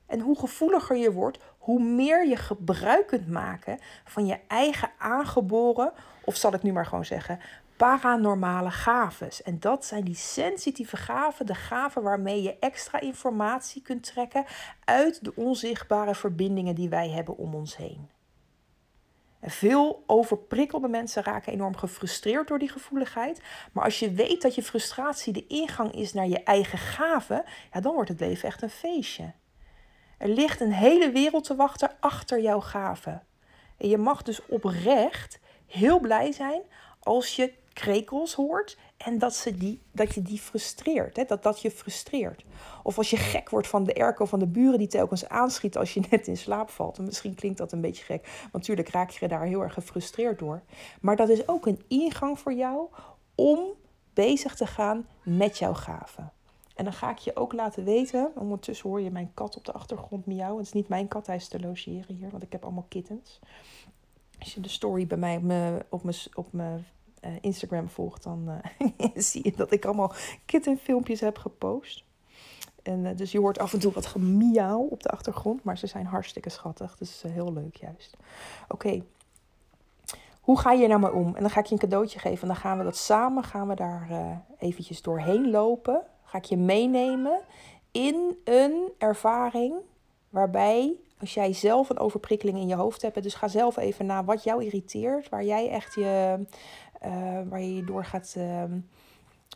En 0.06 0.20
hoe 0.20 0.40
gevoeliger 0.40 0.98
je 0.98 1.12
wordt, 1.12 1.38
hoe 1.58 1.84
meer 1.84 2.28
je 2.28 2.36
gebruik 2.36 3.08
kunt 3.08 3.28
maken 3.28 3.80
van 4.04 4.26
je 4.26 4.40
eigen 4.48 4.92
aangeboren, 4.98 5.94
of 6.24 6.36
zal 6.36 6.54
ik 6.54 6.64
nu 6.64 6.72
maar 6.72 6.86
gewoon 6.86 7.06
zeggen, 7.06 7.40
paranormale 7.78 8.72
gaves. 8.72 9.44
En 9.44 9.60
dat 9.60 9.86
zijn 9.86 10.04
die 10.04 10.16
sensitieve 10.16 10.98
gaven, 10.98 11.46
de 11.46 11.56
gaven 11.56 12.04
waarmee 12.04 12.42
je 12.42 12.60
extra 12.60 13.00
informatie 13.00 13.82
kunt 13.82 14.04
trekken 14.04 14.46
uit 14.84 15.24
de 15.24 15.36
onzichtbare 15.36 16.16
verbindingen 16.16 16.76
die 16.76 16.90
wij 16.90 17.10
hebben 17.10 17.38
om 17.38 17.56
ons 17.56 17.78
heen. 17.78 18.10
En 19.40 19.52
veel 19.52 20.04
overprikkelde 20.08 20.88
mensen 20.88 21.24
raken 21.24 21.54
enorm 21.54 21.76
gefrustreerd 21.76 22.48
door 22.48 22.60
die 22.60 22.70
gevoeligheid. 22.70 23.42
Maar 23.72 23.84
als 23.84 24.00
je 24.00 24.12
weet 24.12 24.42
dat 24.42 24.56
je 24.56 24.64
frustratie 24.64 25.34
de 25.34 25.48
ingang 25.48 25.92
is 25.92 26.14
naar 26.14 26.28
je 26.28 26.44
eigen 26.44 26.78
gaven, 26.78 27.44
ja, 27.74 27.82
dan 27.82 27.94
wordt 27.94 28.10
het 28.10 28.20
leven 28.20 28.48
echt 28.48 28.62
een 28.62 28.70
feestje. 28.70 29.34
Er 30.18 30.30
ligt 30.30 30.62
een 30.62 30.74
hele 30.74 31.12
wereld 31.12 31.44
te 31.44 31.56
wachten 31.56 31.92
achter 32.00 32.42
jouw 32.42 32.60
gaven. 32.60 33.24
En 33.78 33.90
je 33.90 33.98
mag 33.98 34.22
dus 34.22 34.46
oprecht 34.46 35.40
heel 35.66 36.00
blij 36.00 36.32
zijn 36.32 36.62
als 37.00 37.36
je 37.36 37.54
krekels 37.74 38.34
hoort 38.34 38.78
en 38.98 39.18
dat, 39.18 39.36
ze 39.36 39.58
die, 39.58 39.82
dat 39.92 40.14
je 40.14 40.22
die 40.22 40.40
frustreert. 40.40 41.16
Hè? 41.16 41.24
Dat 41.24 41.44
dat 41.44 41.62
je 41.62 41.72
frustreert. 41.72 42.46
Of 42.84 42.98
als 42.98 43.10
je 43.10 43.18
gek 43.18 43.50
wordt 43.50 43.68
van 43.68 43.84
de 43.84 43.94
erko 43.94 44.26
van 44.26 44.40
de 44.40 44.48
buren 44.48 44.78
die 44.78 44.88
telkens 44.88 45.30
aanschiet 45.30 45.78
als 45.78 45.94
je 45.94 46.02
net 46.10 46.28
in 46.28 46.38
slaap 46.38 46.70
valt. 46.70 46.98
En 46.98 47.04
misschien 47.04 47.36
klinkt 47.36 47.58
dat 47.58 47.72
een 47.72 47.82
beetje 47.82 48.04
gek, 48.04 48.26
want 48.42 48.54
natuurlijk 48.54 48.90
raak 48.90 49.10
je 49.10 49.28
daar 49.28 49.46
heel 49.46 49.62
erg 49.62 49.74
gefrustreerd 49.74 50.40
door. 50.40 50.62
Maar 51.02 51.16
dat 51.16 51.30
is 51.30 51.48
ook 51.48 51.66
een 51.66 51.84
ingang 51.88 52.40
voor 52.40 52.54
jou 52.54 52.88
om 53.36 53.60
bezig 54.14 54.56
te 54.56 54.68
gaan 54.68 55.08
met 55.24 55.58
jouw 55.58 55.74
gaven. 55.74 56.32
En 56.76 56.84
dan 56.84 56.94
ga 56.94 57.10
ik 57.10 57.18
je 57.18 57.36
ook 57.36 57.54
laten 57.54 57.84
weten. 57.84 58.32
Ondertussen 58.36 58.90
hoor 58.90 59.02
je 59.02 59.12
mijn 59.12 59.32
kat 59.34 59.58
op 59.58 59.66
de 59.66 59.72
achtergrond 59.72 60.26
miauwen. 60.26 60.58
Het 60.58 60.68
is 60.68 60.74
niet 60.74 60.88
mijn 60.88 61.08
kat, 61.08 61.28
hij 61.28 61.36
is 61.36 61.48
te 61.48 61.60
logeren 61.60 62.16
hier, 62.16 62.30
want 62.30 62.44
ik 62.44 62.52
heb 62.52 62.64
allemaal 62.64 62.86
kittens. 62.88 63.40
Als 64.40 64.54
je 64.54 64.62
de 64.62 64.70
story 64.70 65.08
bij 65.08 65.18
mij 65.18 65.36
op 65.36 65.44
mijn, 65.44 65.84
op 65.90 66.04
mijn, 66.04 66.16
op 66.34 66.52
mijn 66.52 66.86
uh, 67.26 67.32
Instagram 67.42 67.90
volgt, 67.90 68.24
dan 68.24 68.62
uh, 68.80 69.06
zie 69.16 69.44
je 69.44 69.54
dat 69.56 69.72
ik 69.72 69.86
allemaal 69.86 70.14
kittenfilmpjes 70.46 71.20
heb 71.20 71.38
gepost. 71.38 72.04
En 72.84 73.06
uh, 73.06 73.16
dus 73.16 73.32
je 73.32 73.40
hoort 73.40 73.60
af 73.60 73.74
en 73.74 73.80
toe 73.80 73.92
wat 73.92 74.06
gemiauw 74.06 74.82
op 74.82 75.04
de 75.04 75.10
achtergrond, 75.10 75.64
maar 75.64 75.78
ze 75.78 75.88
zijn 75.88 76.06
hartstikke 76.06 76.50
schattig. 76.50 76.98
Dus 76.98 77.22
heel 77.22 77.54
leuk 77.54 77.76
juist. 77.76 78.18
Oké, 78.68 79.04
hoe 80.42 80.60
ga 80.60 80.72
je 80.72 80.88
nou 80.88 81.00
maar 81.00 81.14
om? 81.14 81.36
En 81.36 81.42
dan 81.42 81.50
ga 81.50 81.60
ik 81.60 81.66
je 81.66 81.74
een 81.74 81.80
cadeautje 81.80 82.20
geven 82.20 82.42
en 82.42 82.48
dan 82.48 82.56
gaan 82.56 82.78
we 82.78 82.84
dat 82.84 82.98
samen, 82.98 83.44
gaan 83.44 83.68
we 83.68 83.76
daar 83.76 84.42
eventjes 84.58 85.02
doorheen 85.02 85.50
lopen 85.50 86.04
ga 86.36 86.42
ik 86.42 86.48
je 86.48 86.58
meenemen 86.58 87.40
in 87.92 88.38
een 88.44 88.92
ervaring 88.98 89.74
waarbij 90.30 90.96
als 91.20 91.34
jij 91.34 91.54
zelf 91.54 91.90
een 91.90 92.00
overprikkeling 92.00 92.58
in 92.58 92.68
je 92.68 92.76
hoofd 92.76 93.02
hebt, 93.02 93.24
dus 93.24 93.34
ga 93.34 93.48
zelf 93.48 93.78
even 93.78 94.06
na 94.06 94.24
wat 94.24 94.44
jou 94.44 94.64
irriteert, 94.64 95.30
waar 95.30 95.44
jij 95.44 95.70
echt 95.70 95.94
je, 95.94 96.40
uh, 97.06 97.40
waar 97.50 97.62
je, 97.62 97.84
door 97.84 98.06
gaat 98.06 98.36
uh, 98.38 98.64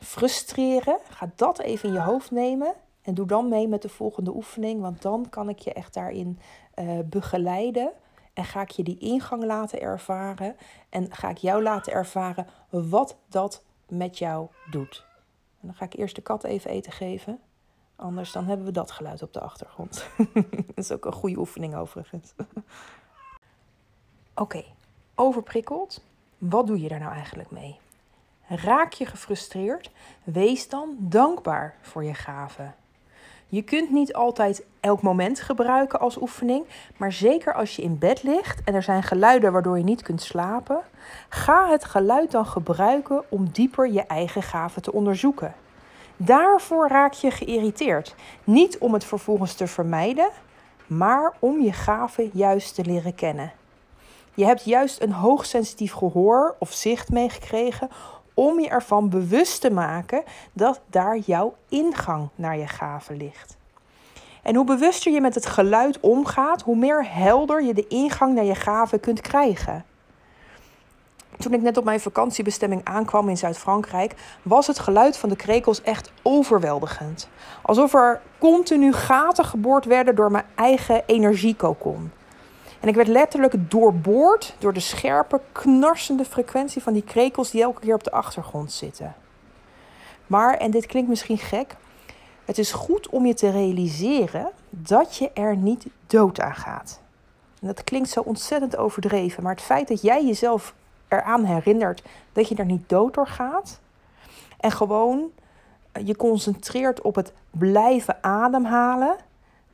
frustreren. 0.01 0.97
Ga 1.09 1.31
dat 1.35 1.59
even 1.59 1.89
in 1.89 1.95
je 1.95 2.01
hoofd 2.01 2.31
nemen 2.31 2.73
en 3.01 3.13
doe 3.13 3.27
dan 3.27 3.49
mee 3.49 3.67
met 3.67 3.81
de 3.81 3.89
volgende 3.89 4.35
oefening, 4.35 4.81
want 4.81 5.01
dan 5.01 5.29
kan 5.29 5.49
ik 5.49 5.59
je 5.59 5.73
echt 5.73 5.93
daarin 5.93 6.39
uh, 6.75 6.99
begeleiden. 7.05 7.91
En 8.33 8.43
ga 8.43 8.61
ik 8.61 8.69
je 8.69 8.83
die 8.83 8.97
ingang 8.97 9.43
laten 9.43 9.81
ervaren. 9.81 10.55
En 10.89 11.13
ga 11.13 11.29
ik 11.29 11.37
jou 11.37 11.63
laten 11.63 11.93
ervaren 11.93 12.47
wat 12.69 13.17
dat 13.29 13.63
met 13.87 14.17
jou 14.17 14.47
doet. 14.71 15.08
En 15.61 15.67
dan 15.67 15.73
ga 15.73 15.85
ik 15.85 15.93
eerst 15.93 16.15
de 16.15 16.21
kat 16.21 16.43
even 16.43 16.71
eten 16.71 16.91
geven. 16.91 17.39
Anders 17.95 18.31
dan 18.31 18.45
hebben 18.45 18.65
we 18.65 18.71
dat 18.71 18.91
geluid 18.91 19.21
op 19.21 19.33
de 19.33 19.39
achtergrond. 19.39 20.07
dat 20.67 20.77
is 20.77 20.91
ook 20.91 21.05
een 21.05 21.13
goede 21.13 21.37
oefening 21.37 21.75
overigens. 21.75 22.33
Oké, 24.33 24.63
overprikkeld. 25.15 26.03
Wat 26.37 26.67
doe 26.67 26.81
je 26.81 26.87
daar 26.87 26.99
nou 26.99 27.13
eigenlijk 27.13 27.51
mee? 27.51 27.79
Raak 28.47 28.93
je 28.93 29.05
gefrustreerd? 29.05 29.91
Wees 30.23 30.69
dan 30.69 30.95
dankbaar 30.99 31.77
voor 31.81 32.03
je 32.03 32.13
gaven. 32.13 32.75
Je 33.51 33.61
kunt 33.61 33.89
niet 33.89 34.13
altijd 34.13 34.63
elk 34.79 35.01
moment 35.01 35.39
gebruiken 35.39 35.99
als 35.99 36.21
oefening, 36.21 36.65
maar 36.97 37.11
zeker 37.11 37.53
als 37.53 37.75
je 37.75 37.81
in 37.81 37.97
bed 37.97 38.23
ligt 38.23 38.61
en 38.63 38.73
er 38.73 38.83
zijn 38.83 39.03
geluiden 39.03 39.51
waardoor 39.51 39.77
je 39.77 39.83
niet 39.83 40.01
kunt 40.01 40.21
slapen, 40.21 40.79
ga 41.29 41.69
het 41.69 41.83
geluid 41.83 42.31
dan 42.31 42.45
gebruiken 42.45 43.23
om 43.29 43.49
dieper 43.51 43.91
je 43.91 44.01
eigen 44.01 44.43
gaven 44.43 44.81
te 44.81 44.93
onderzoeken. 44.93 45.53
Daarvoor 46.17 46.87
raak 46.87 47.13
je 47.13 47.31
geïrriteerd. 47.31 48.15
Niet 48.43 48.77
om 48.77 48.93
het 48.93 49.05
vervolgens 49.05 49.53
te 49.53 49.67
vermijden, 49.67 50.29
maar 50.87 51.33
om 51.39 51.61
je 51.61 51.73
gaven 51.73 52.29
juist 52.33 52.75
te 52.75 52.85
leren 52.85 53.15
kennen. 53.15 53.51
Je 54.33 54.45
hebt 54.45 54.63
juist 54.63 55.01
een 55.01 55.11
hoogsensitief 55.11 55.93
gehoor 55.93 56.55
of 56.59 56.71
zicht 56.71 57.09
meegekregen 57.09 57.89
om 58.39 58.59
je 58.59 58.69
ervan 58.69 59.09
bewust 59.09 59.61
te 59.61 59.71
maken 59.71 60.23
dat 60.53 60.81
daar 60.89 61.17
jouw 61.17 61.55
ingang 61.69 62.29
naar 62.35 62.57
je 62.57 62.67
gaven 62.67 63.17
ligt. 63.17 63.57
En 64.43 64.55
hoe 64.55 64.65
bewuster 64.65 65.11
je 65.11 65.21
met 65.21 65.35
het 65.35 65.45
geluid 65.45 65.99
omgaat, 65.99 66.61
hoe 66.61 66.75
meer 66.75 67.05
helder 67.09 67.63
je 67.63 67.73
de 67.73 67.87
ingang 67.87 68.35
naar 68.35 68.43
je 68.43 68.55
gaven 68.55 68.99
kunt 68.99 69.21
krijgen. 69.21 69.85
Toen 71.37 71.53
ik 71.53 71.61
net 71.61 71.77
op 71.77 71.83
mijn 71.83 71.99
vakantiebestemming 71.99 72.81
aankwam 72.83 73.29
in 73.29 73.37
Zuid-Frankrijk, 73.37 74.15
was 74.41 74.67
het 74.67 74.79
geluid 74.79 75.17
van 75.17 75.29
de 75.29 75.35
krekels 75.35 75.81
echt 75.81 76.11
overweldigend. 76.21 77.29
Alsof 77.61 77.93
er 77.93 78.21
continu 78.37 78.93
gaten 78.93 79.45
geboord 79.45 79.85
werden 79.85 80.15
door 80.15 80.31
mijn 80.31 80.45
eigen 80.55 81.03
energiekokon. 81.05 82.11
En 82.79 82.87
ik 82.87 82.95
werd 82.95 83.07
letterlijk 83.07 83.71
doorboord 83.71 84.55
door 84.59 84.73
de 84.73 84.79
scherpe, 84.79 85.41
knarsende 85.51 86.25
frequentie 86.25 86.83
van 86.83 86.93
die 86.93 87.03
krekels 87.03 87.51
die 87.51 87.61
elke 87.61 87.79
keer 87.79 87.93
op 87.93 88.03
de 88.03 88.11
achtergrond 88.11 88.71
zitten. 88.71 89.15
Maar, 90.27 90.53
en 90.53 90.71
dit 90.71 90.85
klinkt 90.85 91.09
misschien 91.09 91.37
gek, 91.37 91.75
het 92.45 92.57
is 92.57 92.71
goed 92.71 93.09
om 93.09 93.25
je 93.25 93.33
te 93.33 93.49
realiseren 93.49 94.51
dat 94.69 95.15
je 95.15 95.31
er 95.33 95.55
niet 95.55 95.85
dood 96.07 96.39
aan 96.39 96.55
gaat. 96.55 97.01
En 97.61 97.67
dat 97.67 97.83
klinkt 97.83 98.09
zo 98.09 98.19
ontzettend 98.19 98.77
overdreven, 98.77 99.43
maar 99.43 99.51
het 99.51 99.61
feit 99.61 99.87
dat 99.87 100.01
jij 100.01 100.25
jezelf 100.25 100.73
eraan 101.07 101.43
herinnert 101.43 102.03
dat 102.33 102.47
je 102.47 102.55
er 102.55 102.65
niet 102.65 102.89
dood 102.89 103.13
door 103.13 103.27
gaat 103.27 103.79
en 104.59 104.71
gewoon 104.71 105.31
je 106.03 106.15
concentreert 106.15 107.01
op 107.01 107.15
het 107.15 107.33
blijven 107.49 108.23
ademhalen, 108.23 109.15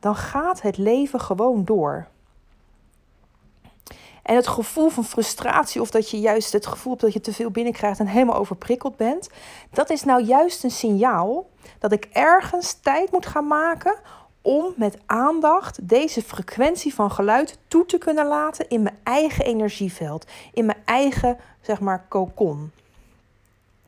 dan 0.00 0.16
gaat 0.16 0.62
het 0.62 0.76
leven 0.76 1.20
gewoon 1.20 1.64
door. 1.64 2.06
En 4.26 4.36
het 4.36 4.46
gevoel 4.46 4.88
van 4.88 5.04
frustratie 5.04 5.80
of 5.80 5.90
dat 5.90 6.10
je 6.10 6.20
juist 6.20 6.52
het 6.52 6.66
gevoel 6.66 6.92
hebt 6.92 7.04
dat 7.04 7.12
je 7.12 7.20
te 7.20 7.32
veel 7.32 7.50
binnenkrijgt 7.50 7.98
en 7.98 8.06
helemaal 8.06 8.36
overprikkeld 8.36 8.96
bent, 8.96 9.28
dat 9.70 9.90
is 9.90 10.02
nou 10.02 10.22
juist 10.22 10.64
een 10.64 10.70
signaal 10.70 11.50
dat 11.78 11.92
ik 11.92 12.08
ergens 12.12 12.72
tijd 12.72 13.10
moet 13.10 13.26
gaan 13.26 13.46
maken 13.46 13.94
om 14.42 14.72
met 14.76 14.98
aandacht 15.06 15.88
deze 15.88 16.22
frequentie 16.22 16.94
van 16.94 17.10
geluid 17.10 17.58
toe 17.68 17.86
te 17.86 17.98
kunnen 17.98 18.26
laten 18.26 18.68
in 18.68 18.82
mijn 18.82 18.98
eigen 19.02 19.44
energieveld, 19.44 20.26
in 20.52 20.66
mijn 20.66 20.82
eigen, 20.84 21.38
zeg 21.60 21.80
maar, 21.80 22.06
kokon. 22.08 22.70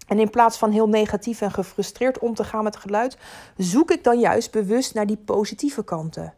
En 0.06 0.18
in 0.18 0.30
plaats 0.30 0.58
van 0.58 0.70
heel 0.70 0.88
negatief 0.88 1.40
en 1.40 1.50
gefrustreerd 1.50 2.18
om 2.18 2.34
te 2.34 2.44
gaan 2.44 2.64
met 2.64 2.76
geluid, 2.76 3.16
zoek 3.56 3.90
ik 3.90 4.04
dan 4.04 4.18
juist 4.18 4.50
bewust 4.50 4.94
naar 4.94 5.06
die 5.06 5.20
positieve 5.24 5.84
kanten. 5.84 6.34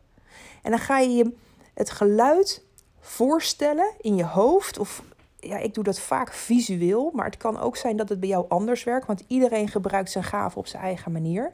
En 0.63 0.71
dan 0.71 0.81
ga 0.81 0.99
je 0.99 1.35
het 1.75 1.91
geluid 1.91 2.63
voorstellen 3.01 3.93
in 4.01 4.17
je 4.17 4.25
hoofd 4.25 4.79
of 4.79 5.03
ja, 5.41 5.57
ik 5.57 5.75
doe 5.75 5.85
dat 5.85 6.01
vaak 6.01 6.33
visueel, 6.33 7.11
maar 7.15 7.25
het 7.25 7.37
kan 7.37 7.61
ook 7.61 7.77
zijn 7.77 7.97
dat 7.97 8.09
het 8.09 8.21
bij 8.21 8.29
jou 8.29 8.45
anders 8.49 8.85
werkt, 8.85 9.07
want 9.07 9.25
iedereen 9.27 9.69
gebruikt 9.69 10.11
zijn 10.11 10.25
gave 10.25 10.59
op 10.59 10.67
zijn 10.67 10.83
eigen 10.83 11.13
manier. 11.13 11.53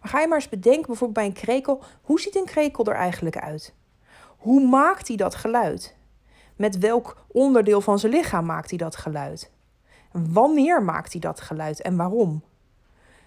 Maar 0.00 0.10
ga 0.10 0.20
je 0.20 0.28
maar 0.28 0.38
eens 0.38 0.48
bedenken, 0.48 0.86
bijvoorbeeld 0.86 1.12
bij 1.12 1.26
een 1.26 1.46
krekel, 1.46 1.82
hoe 2.02 2.20
ziet 2.20 2.36
een 2.36 2.44
krekel 2.44 2.84
er 2.84 2.94
eigenlijk 2.94 3.38
uit? 3.38 3.74
Hoe 4.36 4.66
maakt 4.66 5.08
hij 5.08 5.16
dat 5.16 5.34
geluid? 5.34 5.96
Met 6.56 6.78
welk 6.78 7.16
onderdeel 7.26 7.80
van 7.80 7.98
zijn 7.98 8.12
lichaam 8.12 8.44
maakt 8.44 8.68
hij 8.68 8.78
dat 8.78 8.96
geluid? 8.96 9.50
Wanneer 10.12 10.82
maakt 10.82 11.12
hij 11.12 11.20
dat 11.20 11.40
geluid 11.40 11.82
en 11.82 11.96
waarom? 11.96 12.42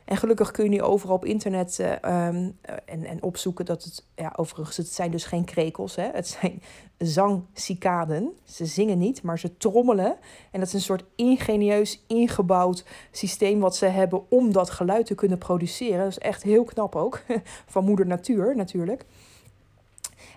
En 0.09 0.17
gelukkig 0.17 0.51
kun 0.51 0.63
je 0.63 0.69
nu 0.69 0.81
overal 0.81 1.15
op 1.15 1.25
internet 1.25 1.77
uh, 1.81 1.91
um, 2.27 2.57
en, 2.85 3.05
en 3.05 3.23
opzoeken 3.23 3.65
dat 3.65 3.83
het, 3.83 4.05
ja, 4.15 4.33
overigens, 4.35 4.77
het 4.77 4.87
zijn 4.87 5.11
dus 5.11 5.25
geen 5.25 5.45
krekels, 5.45 5.95
hè? 5.95 6.09
het 6.13 6.27
zijn 6.27 6.61
zangcicaden. 6.97 8.31
Ze 8.43 8.65
zingen 8.65 8.97
niet, 8.97 9.21
maar 9.21 9.39
ze 9.39 9.57
trommelen. 9.57 10.17
En 10.51 10.59
dat 10.59 10.67
is 10.67 10.73
een 10.73 10.81
soort 10.81 11.03
ingenieus 11.15 12.03
ingebouwd 12.07 12.85
systeem 13.11 13.59
wat 13.59 13.75
ze 13.75 13.85
hebben 13.85 14.31
om 14.31 14.51
dat 14.51 14.69
geluid 14.69 15.05
te 15.05 15.15
kunnen 15.15 15.37
produceren. 15.37 15.99
Dat 15.99 16.07
is 16.07 16.17
echt 16.17 16.43
heel 16.43 16.63
knap 16.63 16.95
ook, 16.95 17.21
van 17.73 17.85
moeder 17.85 18.07
natuur 18.07 18.55
natuurlijk. 18.55 19.05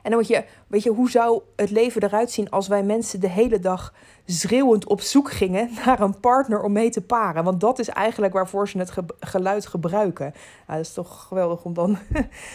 En 0.03 0.11
dan 0.11 0.19
moet 0.19 0.29
je, 0.29 0.45
weet 0.67 0.83
je, 0.83 0.91
hoe 0.91 1.11
zou 1.11 1.43
het 1.57 1.71
leven 1.71 2.03
eruit 2.03 2.31
zien 2.31 2.51
als 2.51 2.69
wij 2.69 2.83
mensen 2.83 3.21
de 3.21 3.29
hele 3.29 3.59
dag 3.59 3.95
schreeuwend 4.27 4.87
op 4.87 5.01
zoek 5.01 5.31
gingen 5.31 5.71
naar 5.85 6.01
een 6.01 6.21
partner 6.21 6.62
om 6.62 6.73
mee 6.73 6.91
te 6.91 7.01
paren? 7.01 7.45
Want 7.45 7.61
dat 7.61 7.79
is 7.79 7.88
eigenlijk 7.88 8.33
waarvoor 8.33 8.69
ze 8.69 8.79
het 8.79 8.93
geluid 9.21 9.67
gebruiken. 9.67 10.33
Nou, 10.67 10.79
dat 10.79 10.87
is 10.87 10.93
toch 10.93 11.27
geweldig 11.29 11.65
om 11.65 11.75
dan 11.75 11.99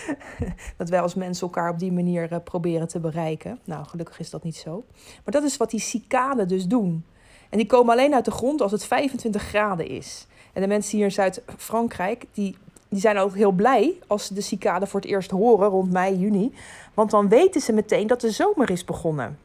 dat 0.77 0.89
wij 0.89 1.01
als 1.01 1.15
mensen 1.15 1.47
elkaar 1.47 1.69
op 1.69 1.79
die 1.79 1.91
manier 1.91 2.31
eh, 2.31 2.39
proberen 2.43 2.87
te 2.87 2.99
bereiken. 2.99 3.59
Nou, 3.63 3.85
gelukkig 3.85 4.19
is 4.19 4.29
dat 4.29 4.43
niet 4.43 4.57
zo. 4.57 4.85
Maar 4.95 5.33
dat 5.33 5.43
is 5.43 5.57
wat 5.57 5.69
die 5.69 5.79
cicaden 5.79 6.47
dus 6.47 6.67
doen. 6.67 7.05
En 7.49 7.57
die 7.57 7.67
komen 7.67 7.93
alleen 7.93 8.13
uit 8.13 8.25
de 8.25 8.31
grond 8.31 8.61
als 8.61 8.71
het 8.71 8.85
25 8.85 9.41
graden 9.41 9.87
is. 9.87 10.27
En 10.53 10.61
de 10.61 10.67
mensen 10.67 10.97
hier 10.97 11.05
in 11.05 11.11
Zuid-Frankrijk, 11.11 12.25
die 12.33 12.57
die 12.89 12.99
zijn 12.99 13.17
ook 13.17 13.35
heel 13.35 13.51
blij 13.51 13.99
als 14.07 14.25
ze 14.25 14.33
de 14.33 14.41
cicade 14.41 14.87
voor 14.87 14.99
het 14.99 15.09
eerst 15.09 15.31
horen 15.31 15.69
rond 15.69 15.91
mei, 15.91 16.17
juni. 16.17 16.53
Want 16.93 17.11
dan 17.11 17.29
weten 17.29 17.61
ze 17.61 17.73
meteen 17.73 18.07
dat 18.07 18.21
de 18.21 18.31
zomer 18.31 18.69
is 18.69 18.85
begonnen. 18.85 19.39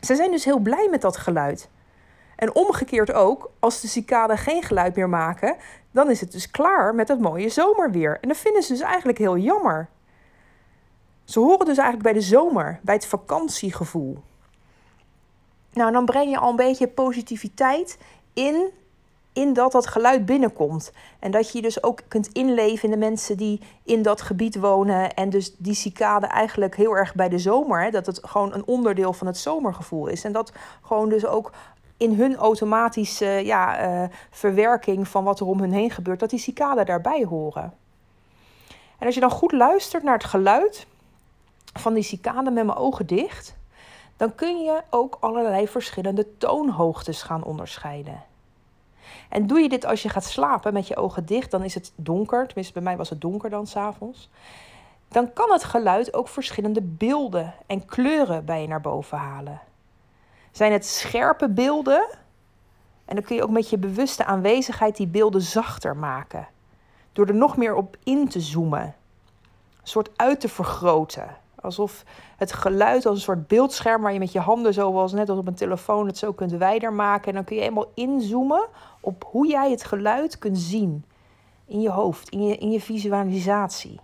Ze 0.00 0.14
zijn 0.14 0.30
dus 0.30 0.44
heel 0.44 0.58
blij 0.58 0.88
met 0.90 1.00
dat 1.00 1.16
geluid. 1.16 1.68
En 2.36 2.54
omgekeerd 2.54 3.12
ook, 3.12 3.50
als 3.58 3.80
de 3.80 3.88
cicaden 3.88 4.38
geen 4.38 4.62
geluid 4.62 4.96
meer 4.96 5.08
maken, 5.08 5.56
dan 5.90 6.10
is 6.10 6.20
het 6.20 6.32
dus 6.32 6.50
klaar 6.50 6.94
met 6.94 7.08
het 7.08 7.20
mooie 7.20 7.48
zomerweer. 7.48 8.18
En 8.20 8.28
dat 8.28 8.36
vinden 8.36 8.62
ze 8.62 8.72
dus 8.72 8.82
eigenlijk 8.82 9.18
heel 9.18 9.36
jammer. 9.36 9.88
Ze 11.24 11.38
horen 11.40 11.66
dus 11.66 11.78
eigenlijk 11.78 12.02
bij 12.02 12.12
de 12.12 12.26
zomer, 12.26 12.80
bij 12.82 12.94
het 12.94 13.06
vakantiegevoel. 13.06 14.18
Nou, 15.72 15.92
dan 15.92 16.04
breng 16.04 16.30
je 16.30 16.38
al 16.38 16.50
een 16.50 16.56
beetje 16.56 16.88
positiviteit 16.88 17.98
in 18.32 18.70
in 19.32 19.52
dat 19.52 19.72
dat 19.72 19.86
geluid 19.86 20.26
binnenkomt. 20.26 20.92
En 21.18 21.30
dat 21.30 21.52
je 21.52 21.62
dus 21.62 21.82
ook 21.82 22.00
kunt 22.08 22.28
inleven 22.32 22.84
in 22.84 22.90
de 22.90 23.06
mensen 23.06 23.36
die 23.36 23.60
in 23.84 24.02
dat 24.02 24.22
gebied 24.22 24.56
wonen. 24.56 25.14
En 25.14 25.30
dus 25.30 25.56
die 25.56 25.74
cicade 25.74 26.26
eigenlijk 26.26 26.76
heel 26.76 26.96
erg 26.96 27.14
bij 27.14 27.28
de 27.28 27.38
zomer. 27.38 27.82
Hè, 27.82 27.90
dat 27.90 28.06
het 28.06 28.20
gewoon 28.22 28.54
een 28.54 28.66
onderdeel 28.66 29.12
van 29.12 29.26
het 29.26 29.38
zomergevoel 29.38 30.06
is. 30.06 30.24
En 30.24 30.32
dat 30.32 30.52
gewoon 30.82 31.08
dus 31.08 31.26
ook 31.26 31.52
in 31.96 32.14
hun 32.14 32.36
automatische 32.36 33.26
ja, 33.26 33.86
uh, 33.86 34.08
verwerking 34.30 35.08
van 35.08 35.24
wat 35.24 35.40
er 35.40 35.46
om 35.46 35.60
hun 35.60 35.72
heen 35.72 35.90
gebeurt, 35.90 36.20
dat 36.20 36.30
die 36.30 36.38
cicaden 36.38 36.86
daarbij 36.86 37.24
horen. 37.24 37.74
En 38.98 39.06
als 39.06 39.14
je 39.14 39.20
dan 39.20 39.30
goed 39.30 39.52
luistert 39.52 40.02
naar 40.02 40.14
het 40.14 40.24
geluid 40.24 40.86
van 41.72 41.94
die 41.94 42.02
cicaden 42.02 42.52
met 42.52 42.64
mijn 42.64 42.78
ogen 42.78 43.06
dicht, 43.06 43.56
dan 44.16 44.34
kun 44.34 44.58
je 44.58 44.82
ook 44.90 45.16
allerlei 45.20 45.68
verschillende 45.68 46.36
toonhoogtes 46.38 47.22
gaan 47.22 47.44
onderscheiden. 47.44 48.22
En 49.28 49.46
doe 49.46 49.60
je 49.60 49.68
dit 49.68 49.84
als 49.84 50.02
je 50.02 50.08
gaat 50.08 50.24
slapen 50.24 50.72
met 50.72 50.86
je 50.86 50.96
ogen 50.96 51.26
dicht, 51.26 51.50
dan 51.50 51.64
is 51.64 51.74
het 51.74 51.92
donker. 51.96 52.46
Tenminste, 52.46 52.72
bij 52.72 52.82
mij 52.82 52.96
was 52.96 53.10
het 53.10 53.20
donker 53.20 53.50
dan 53.50 53.66
s'avonds. 53.66 54.28
Dan 55.08 55.32
kan 55.32 55.52
het 55.52 55.64
geluid 55.64 56.14
ook 56.14 56.28
verschillende 56.28 56.82
beelden 56.82 57.54
en 57.66 57.86
kleuren 57.86 58.44
bij 58.44 58.60
je 58.60 58.68
naar 58.68 58.80
boven 58.80 59.18
halen. 59.18 59.60
Zijn 60.50 60.72
het 60.72 60.86
scherpe 60.86 61.48
beelden? 61.48 62.08
En 63.04 63.14
dan 63.14 63.24
kun 63.24 63.36
je 63.36 63.42
ook 63.42 63.50
met 63.50 63.70
je 63.70 63.78
bewuste 63.78 64.24
aanwezigheid 64.24 64.96
die 64.96 65.06
beelden 65.06 65.42
zachter 65.42 65.96
maken. 65.96 66.48
Door 67.12 67.26
er 67.26 67.34
nog 67.34 67.56
meer 67.56 67.74
op 67.74 67.96
in 68.02 68.28
te 68.28 68.40
zoomen. 68.40 68.82
Een 68.82 68.94
soort 69.88 70.10
uit 70.16 70.40
te 70.40 70.48
vergroten. 70.48 71.36
Alsof 71.62 72.04
het 72.36 72.52
geluid 72.52 73.06
als 73.06 73.16
een 73.16 73.22
soort 73.22 73.46
beeldscherm 73.46 74.02
waar 74.02 74.12
je 74.12 74.18
met 74.18 74.32
je 74.32 74.40
handen, 74.40 74.74
zoals 74.74 75.12
net 75.12 75.28
als 75.28 75.38
op 75.38 75.46
een 75.46 75.54
telefoon, 75.54 76.06
het 76.06 76.18
zo 76.18 76.32
kunt 76.32 76.52
wijder 76.52 76.92
maken. 76.92 77.28
En 77.28 77.34
dan 77.34 77.44
kun 77.44 77.56
je 77.56 77.62
helemaal 77.62 77.92
inzoomen 77.94 78.68
op 79.00 79.24
hoe 79.30 79.46
jij 79.46 79.70
het 79.70 79.84
geluid 79.84 80.38
kunt 80.38 80.58
zien 80.58 81.04
in 81.66 81.80
je 81.80 81.90
hoofd, 81.90 82.28
in 82.28 82.46
je, 82.46 82.56
in 82.56 82.70
je 82.70 82.80
visualisatie. 82.80 84.00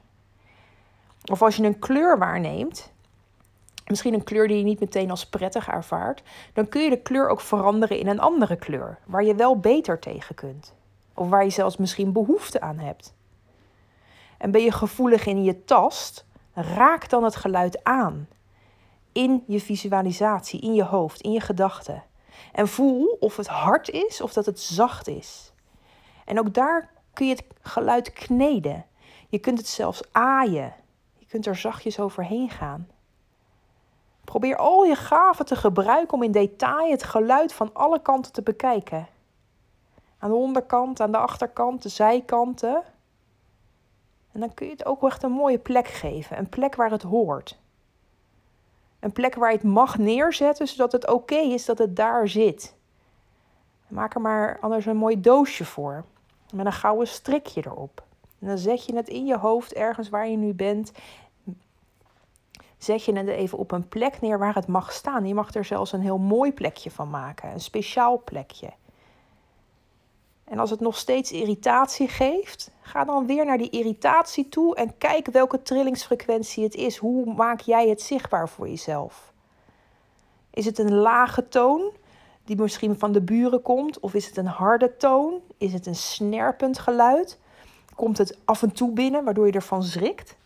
Of 1.30 1.42
als 1.42 1.56
je 1.56 1.64
een 1.64 1.78
kleur 1.78 2.18
waarneemt, 2.18 2.92
misschien 3.86 4.14
een 4.14 4.24
kleur 4.24 4.48
die 4.48 4.56
je 4.56 4.64
niet 4.64 4.80
meteen 4.80 5.10
als 5.10 5.26
prettig 5.26 5.68
ervaart, 5.68 6.22
dan 6.52 6.68
kun 6.68 6.82
je 6.82 6.90
de 6.90 7.02
kleur 7.02 7.28
ook 7.28 7.40
veranderen 7.40 7.98
in 7.98 8.06
een 8.06 8.20
andere 8.20 8.56
kleur, 8.56 8.98
waar 9.06 9.24
je 9.24 9.34
wel 9.34 9.58
beter 9.58 9.98
tegen 9.98 10.34
kunt. 10.34 10.74
Of 11.14 11.28
waar 11.28 11.44
je 11.44 11.50
zelfs 11.50 11.76
misschien 11.76 12.12
behoefte 12.12 12.60
aan 12.60 12.78
hebt. 12.78 13.14
En 14.38 14.50
ben 14.50 14.62
je 14.62 14.72
gevoelig 14.72 15.26
in 15.26 15.44
je 15.44 15.64
tast, 15.64 16.26
raak 16.62 17.08
dan 17.08 17.24
het 17.24 17.36
geluid 17.36 17.84
aan. 17.84 18.28
In 19.12 19.44
je 19.46 19.60
visualisatie, 19.60 20.60
in 20.60 20.74
je 20.74 20.84
hoofd, 20.84 21.20
in 21.20 21.32
je 21.32 21.40
gedachten. 21.40 22.02
En 22.52 22.68
voel 22.68 23.16
of 23.20 23.36
het 23.36 23.46
hard 23.46 23.88
is 23.88 24.20
of 24.20 24.32
dat 24.32 24.46
het 24.46 24.60
zacht 24.60 25.08
is. 25.08 25.52
En 26.24 26.38
ook 26.38 26.54
daar 26.54 26.90
kun 27.12 27.26
je 27.26 27.34
het 27.34 27.44
geluid 27.60 28.12
kneden. 28.12 28.84
Je 29.28 29.38
kunt 29.38 29.58
het 29.58 29.68
zelfs 29.68 30.02
aaien. 30.12 30.74
Je 31.16 31.26
kunt 31.26 31.46
er 31.46 31.56
zachtjes 31.56 32.00
overheen 32.00 32.50
gaan. 32.50 32.88
Probeer 34.24 34.56
al 34.56 34.84
je 34.84 34.94
gaven 34.94 35.44
te 35.44 35.56
gebruiken 35.56 36.14
om 36.14 36.22
in 36.22 36.32
detail 36.32 36.90
het 36.90 37.02
geluid 37.02 37.52
van 37.52 37.70
alle 37.74 38.02
kanten 38.02 38.32
te 38.32 38.42
bekijken. 38.42 39.08
Aan 40.18 40.30
de 40.30 40.36
onderkant, 40.36 41.00
aan 41.00 41.12
de 41.12 41.18
achterkant, 41.18 41.82
de 41.82 41.88
zijkanten. 41.88 42.82
En 44.38 44.44
dan 44.44 44.54
kun 44.54 44.66
je 44.66 44.72
het 44.72 44.86
ook 44.86 45.04
echt 45.04 45.22
een 45.22 45.32
mooie 45.32 45.58
plek 45.58 45.88
geven. 45.88 46.38
Een 46.38 46.48
plek 46.48 46.74
waar 46.74 46.90
het 46.90 47.02
hoort. 47.02 47.58
Een 49.00 49.12
plek 49.12 49.34
waar 49.34 49.50
je 49.50 49.56
het 49.56 49.66
mag 49.66 49.98
neerzetten, 49.98 50.68
zodat 50.68 50.92
het 50.92 51.08
oké 51.08 51.34
is 51.34 51.64
dat 51.64 51.78
het 51.78 51.96
daar 51.96 52.28
zit. 52.28 52.74
Maak 53.88 54.14
er 54.14 54.20
maar 54.20 54.58
anders 54.60 54.86
een 54.86 54.96
mooi 54.96 55.20
doosje 55.20 55.64
voor. 55.64 56.04
Met 56.54 56.66
een 56.66 56.72
gouden 56.72 57.08
strikje 57.08 57.62
erop. 57.66 58.02
En 58.38 58.46
dan 58.46 58.58
zet 58.58 58.84
je 58.84 58.96
het 58.96 59.08
in 59.08 59.26
je 59.26 59.36
hoofd, 59.36 59.72
ergens 59.72 60.08
waar 60.08 60.28
je 60.28 60.36
nu 60.36 60.52
bent. 60.52 60.92
Zet 62.76 63.04
je 63.04 63.12
het 63.12 63.28
even 63.28 63.58
op 63.58 63.72
een 63.72 63.88
plek 63.88 64.20
neer 64.20 64.38
waar 64.38 64.54
het 64.54 64.66
mag 64.66 64.92
staan. 64.92 65.26
Je 65.26 65.34
mag 65.34 65.54
er 65.54 65.64
zelfs 65.64 65.92
een 65.92 66.00
heel 66.00 66.18
mooi 66.18 66.52
plekje 66.52 66.90
van 66.90 67.10
maken. 67.10 67.52
Een 67.52 67.60
speciaal 67.60 68.22
plekje. 68.24 68.70
En 70.48 70.58
als 70.58 70.70
het 70.70 70.80
nog 70.80 70.96
steeds 70.96 71.32
irritatie 71.32 72.08
geeft, 72.08 72.70
ga 72.80 73.04
dan 73.04 73.26
weer 73.26 73.44
naar 73.44 73.58
die 73.58 73.70
irritatie 73.70 74.48
toe 74.48 74.74
en 74.74 74.98
kijk 74.98 75.26
welke 75.26 75.62
trillingsfrequentie 75.62 76.64
het 76.64 76.74
is. 76.74 76.96
Hoe 76.96 77.34
maak 77.34 77.60
jij 77.60 77.88
het 77.88 78.02
zichtbaar 78.02 78.48
voor 78.48 78.68
jezelf? 78.68 79.32
Is 80.50 80.64
het 80.64 80.78
een 80.78 80.94
lage 80.94 81.48
toon 81.48 81.92
die 82.44 82.56
misschien 82.56 82.98
van 82.98 83.12
de 83.12 83.20
buren 83.20 83.62
komt? 83.62 84.00
Of 84.00 84.14
is 84.14 84.26
het 84.26 84.36
een 84.36 84.46
harde 84.46 84.96
toon? 84.96 85.40
Is 85.58 85.72
het 85.72 85.86
een 85.86 85.96
snerpend 85.96 86.78
geluid? 86.78 87.38
Komt 87.94 88.18
het 88.18 88.38
af 88.44 88.62
en 88.62 88.72
toe 88.72 88.92
binnen 88.92 89.24
waardoor 89.24 89.46
je 89.46 89.52
ervan 89.52 89.82
schrikt? 89.82 90.36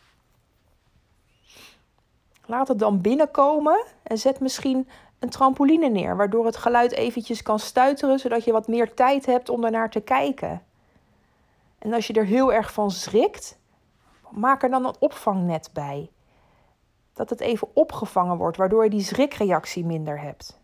Laat 2.47 2.69
het 2.69 2.79
dan 2.79 3.01
binnenkomen 3.01 3.85
en 4.03 4.19
zet 4.19 4.41
misschien 4.41 4.89
een 5.23 5.29
trampoline 5.29 5.89
neer, 5.89 6.17
waardoor 6.17 6.47
het 6.47 6.57
geluid 6.57 6.93
eventjes 6.93 7.43
kan 7.43 7.59
stuiteren, 7.59 8.19
zodat 8.19 8.45
je 8.45 8.53
wat 8.53 8.69
meer 8.69 8.95
tijd 8.95 9.27
hebt 9.27 9.49
om 9.49 9.65
ernaar 9.65 9.91
te 9.91 10.01
kijken. 10.01 10.63
En 11.79 11.93
als 11.93 12.07
je 12.07 12.13
er 12.13 12.25
heel 12.25 12.53
erg 12.53 12.73
van 12.73 12.91
schrikt, 12.91 13.59
maak 14.31 14.63
er 14.63 14.71
dan 14.71 14.85
een 14.85 14.97
opvangnet 14.99 15.71
bij. 15.73 16.11
Dat 17.13 17.31
het 17.31 17.41
even 17.41 17.69
opgevangen 17.73 18.37
wordt, 18.37 18.57
waardoor 18.57 18.85
je 18.85 18.91
die 18.91 19.03
schrikreactie 19.03 19.85
minder 19.85 20.21
hebt. 20.21 20.61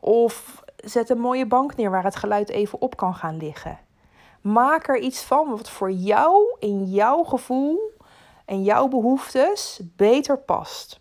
Of 0.00 0.64
zet 0.76 1.10
een 1.10 1.20
mooie 1.20 1.46
bank 1.46 1.76
neer 1.76 1.90
waar 1.90 2.04
het 2.04 2.16
geluid 2.16 2.48
even 2.48 2.80
op 2.80 2.96
kan 2.96 3.14
gaan 3.14 3.36
liggen. 3.36 3.78
Maak 4.40 4.88
er 4.88 4.98
iets 4.98 5.22
van 5.22 5.50
wat 5.50 5.70
voor 5.70 5.90
jou, 5.90 6.56
in 6.58 6.84
jouw 6.84 7.22
gevoel 7.22 7.92
en 8.44 8.62
jouw 8.62 8.88
behoeftes 8.88 9.80
beter 9.96 10.38
past. 10.38 11.00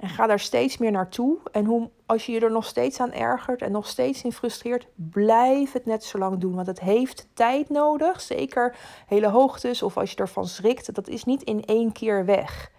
En 0.00 0.08
ga 0.08 0.26
daar 0.26 0.40
steeds 0.40 0.78
meer 0.78 0.90
naartoe. 0.90 1.38
En 1.52 1.64
hoe, 1.64 1.90
als 2.06 2.26
je 2.26 2.32
je 2.32 2.40
er 2.40 2.50
nog 2.50 2.64
steeds 2.64 3.00
aan 3.00 3.12
ergert 3.12 3.62
en 3.62 3.72
nog 3.72 3.86
steeds 3.86 4.22
in 4.22 4.32
frustreert, 4.32 4.86
blijf 4.94 5.72
het 5.72 5.86
net 5.86 6.04
zo 6.04 6.18
lang 6.18 6.38
doen. 6.38 6.54
Want 6.54 6.66
het 6.66 6.80
heeft 6.80 7.28
tijd 7.34 7.68
nodig. 7.68 8.20
Zeker 8.20 8.76
hele 9.06 9.28
hoogtes 9.28 9.82
of 9.82 9.96
als 9.96 10.10
je 10.10 10.16
ervan 10.16 10.46
schrikt. 10.46 10.94
Dat 10.94 11.08
is 11.08 11.24
niet 11.24 11.42
in 11.42 11.64
één 11.64 11.92
keer 11.92 12.24
weg. 12.24 12.70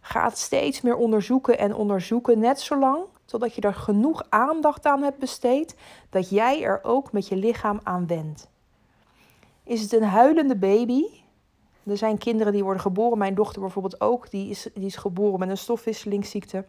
Ga 0.00 0.24
het 0.24 0.38
steeds 0.38 0.80
meer 0.80 0.96
onderzoeken 0.96 1.58
en 1.58 1.74
onderzoeken. 1.74 2.38
Net 2.38 2.60
zolang 2.60 3.04
totdat 3.24 3.54
je 3.54 3.60
er 3.60 3.74
genoeg 3.74 4.22
aandacht 4.28 4.86
aan 4.86 5.02
hebt 5.02 5.18
besteed 5.18 5.76
dat 6.10 6.30
jij 6.30 6.62
er 6.62 6.80
ook 6.82 7.12
met 7.12 7.28
je 7.28 7.36
lichaam 7.36 7.80
aan 7.82 8.06
wendt. 8.06 8.50
Is 9.64 9.82
het 9.82 9.92
een 9.92 10.02
huilende 10.02 10.56
baby? 10.56 11.02
Er 11.86 11.96
zijn 11.96 12.18
kinderen 12.18 12.52
die 12.52 12.62
worden 12.62 12.82
geboren, 12.82 13.18
mijn 13.18 13.34
dochter 13.34 13.60
bijvoorbeeld 13.60 14.00
ook, 14.00 14.30
die 14.30 14.50
is, 14.50 14.68
die 14.74 14.86
is 14.86 14.96
geboren 14.96 15.38
met 15.38 15.48
een 15.48 15.58
stofwisselingsziekte. 15.58 16.64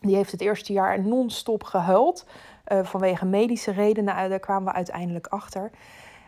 Die 0.00 0.16
heeft 0.16 0.32
het 0.32 0.40
eerste 0.40 0.72
jaar 0.72 1.00
non-stop 1.00 1.64
gehuild. 1.64 2.24
Uh, 2.72 2.84
vanwege 2.84 3.26
medische 3.26 3.70
redenen, 3.70 4.14
nou, 4.14 4.28
daar 4.28 4.38
kwamen 4.38 4.64
we 4.64 4.72
uiteindelijk 4.72 5.26
achter. 5.26 5.70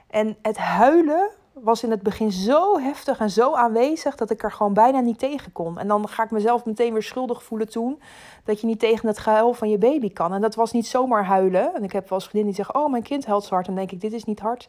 En 0.06 0.36
het 0.42 0.56
huilen 0.56 1.30
was 1.52 1.82
in 1.82 1.90
het 1.90 2.02
begin 2.02 2.32
zo 2.32 2.78
heftig 2.78 3.18
en 3.18 3.30
zo 3.30 3.54
aanwezig 3.54 4.14
dat 4.14 4.30
ik 4.30 4.42
er 4.42 4.52
gewoon 4.52 4.74
bijna 4.74 5.00
niet 5.00 5.18
tegen 5.18 5.52
kon. 5.52 5.78
En 5.78 5.88
dan 5.88 6.08
ga 6.08 6.22
ik 6.22 6.30
mezelf 6.30 6.64
meteen 6.64 6.92
weer 6.92 7.02
schuldig 7.02 7.42
voelen 7.42 7.68
toen 7.68 8.00
dat 8.44 8.60
je 8.60 8.66
niet 8.66 8.80
tegen 8.80 9.08
het 9.08 9.18
gehuil 9.18 9.54
van 9.54 9.70
je 9.70 9.78
baby 9.78 10.12
kan. 10.12 10.34
En 10.34 10.40
dat 10.40 10.54
was 10.54 10.72
niet 10.72 10.86
zomaar 10.86 11.24
huilen. 11.24 11.74
En 11.74 11.82
ik 11.82 11.92
heb 11.92 12.08
wel 12.08 12.18
eens 12.18 12.28
vriendinnen 12.28 12.54
die 12.54 12.64
zeggen: 12.64 12.84
Oh, 12.84 12.90
mijn 12.90 13.02
kind 13.02 13.26
huilt 13.26 13.44
zo 13.44 13.54
hard. 13.54 13.66
En 13.66 13.74
dan 13.74 13.86
denk 13.86 13.94
ik: 13.94 14.10
Dit 14.10 14.18
is 14.18 14.24
niet 14.24 14.40
hard. 14.40 14.68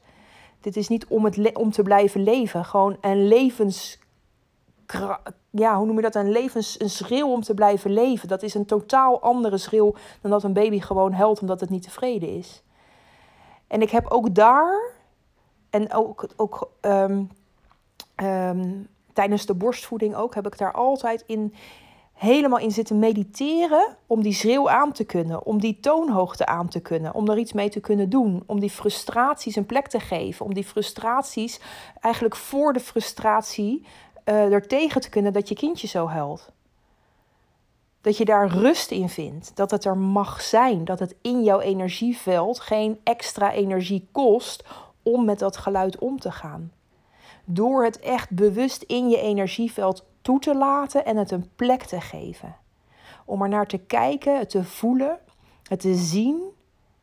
Dit 0.61 0.75
is 0.75 0.87
niet 0.87 1.05
om, 1.07 1.25
het 1.25 1.57
om 1.57 1.71
te 1.71 1.83
blijven 1.83 2.23
leven. 2.23 2.65
Gewoon 2.65 2.97
een 3.01 3.27
levens. 3.27 3.99
Ja, 5.49 5.77
hoe 5.77 5.85
noem 5.85 5.95
je 5.95 6.01
dat? 6.01 6.15
Een 6.15 6.31
levens. 6.31 6.79
Een 6.79 6.89
schreeuw 6.89 7.27
om 7.27 7.41
te 7.41 7.53
blijven 7.53 7.91
leven. 7.93 8.27
Dat 8.27 8.43
is 8.43 8.53
een 8.53 8.65
totaal 8.65 9.21
andere 9.21 9.57
schreeuw 9.57 9.93
dan 10.21 10.31
dat 10.31 10.43
een 10.43 10.53
baby 10.53 10.79
gewoon 10.79 11.13
huilt 11.13 11.41
omdat 11.41 11.59
het 11.59 11.69
niet 11.69 11.83
tevreden 11.83 12.29
is. 12.29 12.63
En 13.67 13.81
ik 13.81 13.89
heb 13.89 14.07
ook 14.07 14.35
daar 14.35 14.91
en 15.69 15.93
ook, 15.93 16.27
ook 16.35 16.71
um, 16.81 17.29
um, 18.23 18.87
tijdens 19.13 19.45
de 19.45 19.53
borstvoeding 19.53 20.15
ook 20.15 20.35
heb 20.35 20.47
ik 20.47 20.57
daar 20.57 20.73
altijd 20.73 21.23
in 21.27 21.53
helemaal 22.21 22.59
in 22.59 22.71
zitten 22.71 22.99
mediteren 22.99 23.97
om 24.07 24.21
die 24.21 24.33
schreeuw 24.33 24.69
aan 24.69 24.91
te 24.91 25.03
kunnen, 25.03 25.45
om 25.45 25.59
die 25.59 25.79
toonhoogte 25.79 26.45
aan 26.45 26.67
te 26.67 26.79
kunnen, 26.79 27.13
om 27.13 27.29
er 27.29 27.37
iets 27.37 27.53
mee 27.53 27.69
te 27.69 27.79
kunnen 27.79 28.09
doen, 28.09 28.43
om 28.45 28.59
die 28.59 28.69
frustraties 28.69 29.55
een 29.55 29.65
plek 29.65 29.87
te 29.87 29.99
geven, 29.99 30.45
om 30.45 30.53
die 30.53 30.63
frustraties 30.63 31.59
eigenlijk 31.99 32.35
voor 32.35 32.73
de 32.73 32.79
frustratie 32.79 33.85
uh, 34.25 34.53
er 34.53 34.67
tegen 34.67 35.01
te 35.01 35.09
kunnen 35.09 35.33
dat 35.33 35.49
je 35.49 35.55
kindje 35.55 35.87
zo 35.87 36.07
huilt. 36.07 36.51
Dat 38.01 38.17
je 38.17 38.25
daar 38.25 38.47
rust 38.47 38.91
in 38.91 39.09
vindt, 39.09 39.55
dat 39.55 39.71
het 39.71 39.85
er 39.85 39.97
mag 39.97 40.41
zijn, 40.41 40.85
dat 40.85 40.99
het 40.99 41.15
in 41.21 41.43
jouw 41.43 41.59
energieveld 41.59 42.59
geen 42.59 42.99
extra 43.03 43.51
energie 43.51 44.07
kost 44.11 44.63
om 45.03 45.25
met 45.25 45.39
dat 45.39 45.57
geluid 45.57 45.99
om 45.99 46.19
te 46.19 46.31
gaan. 46.31 46.71
Door 47.53 47.83
het 47.83 47.99
echt 47.99 48.29
bewust 48.29 48.81
in 48.81 49.09
je 49.09 49.17
energieveld 49.17 50.05
toe 50.21 50.39
te 50.39 50.55
laten 50.55 51.05
en 51.05 51.17
het 51.17 51.31
een 51.31 51.49
plek 51.55 51.83
te 51.83 52.01
geven. 52.01 52.55
Om 53.25 53.41
er 53.41 53.49
naar 53.49 53.67
te 53.67 53.77
kijken, 53.77 54.37
het 54.37 54.49
te 54.49 54.63
voelen, 54.63 55.19
het 55.63 55.79
te 55.79 55.95
zien. 55.95 56.41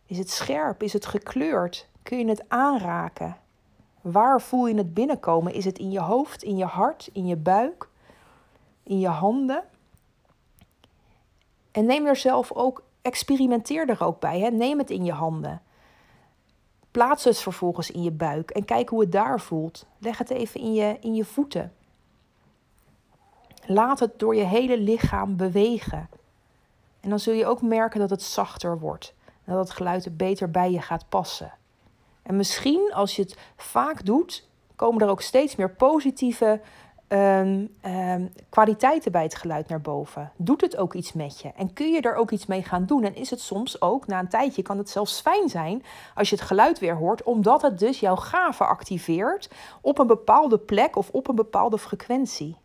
Is 0.07 0.19
het 0.19 0.31
scherp? 0.31 0.83
Is 0.83 0.93
het 0.93 1.07
gekleurd? 1.07 1.89
Kun 2.03 2.19
je 2.19 2.29
het 2.29 2.49
aanraken? 2.49 3.37
Waar 4.01 4.41
voel 4.41 4.67
je 4.67 4.75
het 4.75 4.95
binnenkomen? 4.95 5.53
Is 5.53 5.65
het 5.65 5.79
in 5.79 5.91
je 5.91 6.01
hoofd, 6.01 6.43
in 6.43 6.57
je 6.57 6.65
hart, 6.65 7.11
in 7.13 7.27
je 7.27 7.37
buik, 7.37 7.89
in 8.83 8.99
je 8.99 9.09
handen? 9.09 9.65
En 11.71 11.85
neem 11.85 12.07
er 12.07 12.17
zelf 12.17 12.53
ook, 12.53 12.83
experimenteer 13.03 13.89
er 13.89 14.05
ook 14.05 14.21
bij. 14.21 14.41
Hè? 14.41 14.51
Neem 14.51 14.79
het 14.79 14.91
in 14.91 15.05
je 15.05 15.13
handen. 15.13 15.63
Plaats 16.99 17.25
het 17.25 17.39
vervolgens 17.39 17.91
in 17.91 18.03
je 18.03 18.11
buik 18.11 18.51
en 18.51 18.65
kijk 18.65 18.89
hoe 18.89 19.01
het 19.01 19.13
daar 19.13 19.41
voelt. 19.41 19.87
Leg 19.99 20.19
het 20.19 20.31
even 20.31 20.61
in 20.61 20.75
je, 20.75 20.97
in 21.01 21.15
je 21.15 21.25
voeten. 21.25 21.73
Laat 23.67 24.01
het 24.01 24.19
door 24.19 24.35
je 24.35 24.45
hele 24.45 24.79
lichaam 24.79 25.37
bewegen. 25.37 26.09
En 27.01 27.11
dan 27.11 27.19
zul 27.19 27.35
je 27.35 27.47
ook 27.47 27.63
merken 27.63 28.01
dat 28.01 28.11
het 28.11 28.23
zachter 28.23 28.79
wordt. 28.79 29.15
Dat 29.45 29.59
het 29.59 29.71
geluid 29.71 30.17
beter 30.17 30.51
bij 30.51 30.71
je 30.71 30.81
gaat 30.81 31.09
passen. 31.09 31.53
En 32.23 32.37
misschien 32.37 32.93
als 32.95 33.17
je 33.17 33.23
het 33.23 33.37
vaak 33.57 34.05
doet, 34.05 34.49
komen 34.77 35.03
er 35.03 35.09
ook 35.09 35.23
steeds 35.23 35.57
meer 35.57 35.71
positieve 35.71 36.61
um, 37.09 37.77
um, 37.87 38.33
kwaliteiten 38.49 39.13
bij 39.13 39.23
het 39.23 39.35
geluid 39.35 39.69
naar 39.69 39.81
boven. 39.81 40.33
Doet 40.37 40.61
het 40.61 40.77
ook 40.77 40.95
iets 40.95 41.13
met 41.13 41.41
je? 41.41 41.51
En 41.57 41.73
kun 41.73 41.93
je 41.93 42.01
er 42.01 42.15
ook 42.15 42.31
iets 42.31 42.47
mee 42.47 42.63
gaan 42.63 42.87
doen? 42.87 43.05
En 43.05 43.15
is 43.15 43.31
het 43.31 43.41
soms 43.41 43.81
ook, 43.81 44.07
na 44.07 44.19
een 44.19 44.29
tijdje, 44.29 44.63
kan 44.63 44.79
het 44.79 44.91
zelfs 44.91 45.21
fijn 45.21 45.49
zijn 45.49 45.83
als 46.15 46.31
je 46.31 46.37
het 46.37 46.45
geluid 46.45 46.79
weer 46.79 46.97
hoort, 46.97 47.23
omdat 47.23 47.63
het 47.63 47.79
dus 47.79 48.01
jouw 48.01 48.17
gave 48.17 48.65
activeert 48.65 49.51
op 49.81 49.99
een 49.99 50.07
bepaalde 50.07 50.59
plek 50.59 50.97
of 50.97 51.11
op 51.11 51.29
een 51.29 51.35
bepaalde 51.35 51.79
frequentie. 51.79 52.57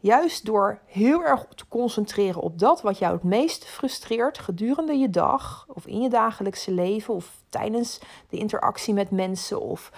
Juist 0.00 0.44
door 0.44 0.78
heel 0.86 1.24
erg 1.24 1.46
te 1.54 1.68
concentreren 1.68 2.42
op 2.42 2.58
dat 2.58 2.82
wat 2.82 2.98
jou 2.98 3.14
het 3.14 3.22
meest 3.22 3.64
frustreert 3.64 4.38
gedurende 4.38 4.96
je 4.96 5.10
dag 5.10 5.66
of 5.68 5.86
in 5.86 6.00
je 6.00 6.08
dagelijkse 6.08 6.72
leven 6.72 7.14
of 7.14 7.30
tijdens 7.48 8.00
de 8.28 8.36
interactie 8.36 8.94
met 8.94 9.10
mensen 9.10 9.60
of 9.60 9.92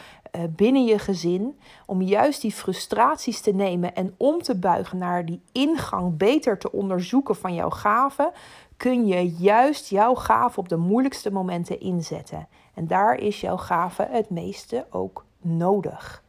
binnen 0.50 0.84
je 0.84 0.98
gezin, 0.98 1.58
om 1.86 2.02
juist 2.02 2.40
die 2.40 2.52
frustraties 2.52 3.40
te 3.40 3.50
nemen 3.50 3.94
en 3.94 4.14
om 4.16 4.42
te 4.42 4.58
buigen 4.58 4.98
naar 4.98 5.24
die 5.24 5.40
ingang 5.52 6.16
beter 6.16 6.58
te 6.58 6.72
onderzoeken 6.72 7.36
van 7.36 7.54
jouw 7.54 7.70
gaven, 7.70 8.32
kun 8.76 9.06
je 9.06 9.28
juist 9.28 9.88
jouw 9.88 10.14
gave 10.14 10.60
op 10.60 10.68
de 10.68 10.76
moeilijkste 10.76 11.32
momenten 11.32 11.80
inzetten. 11.80 12.48
En 12.74 12.86
daar 12.86 13.14
is 13.14 13.40
jouw 13.40 13.56
gave 13.56 14.08
het 14.10 14.30
meeste 14.30 14.86
ook 14.90 15.24
nodig. 15.40 16.22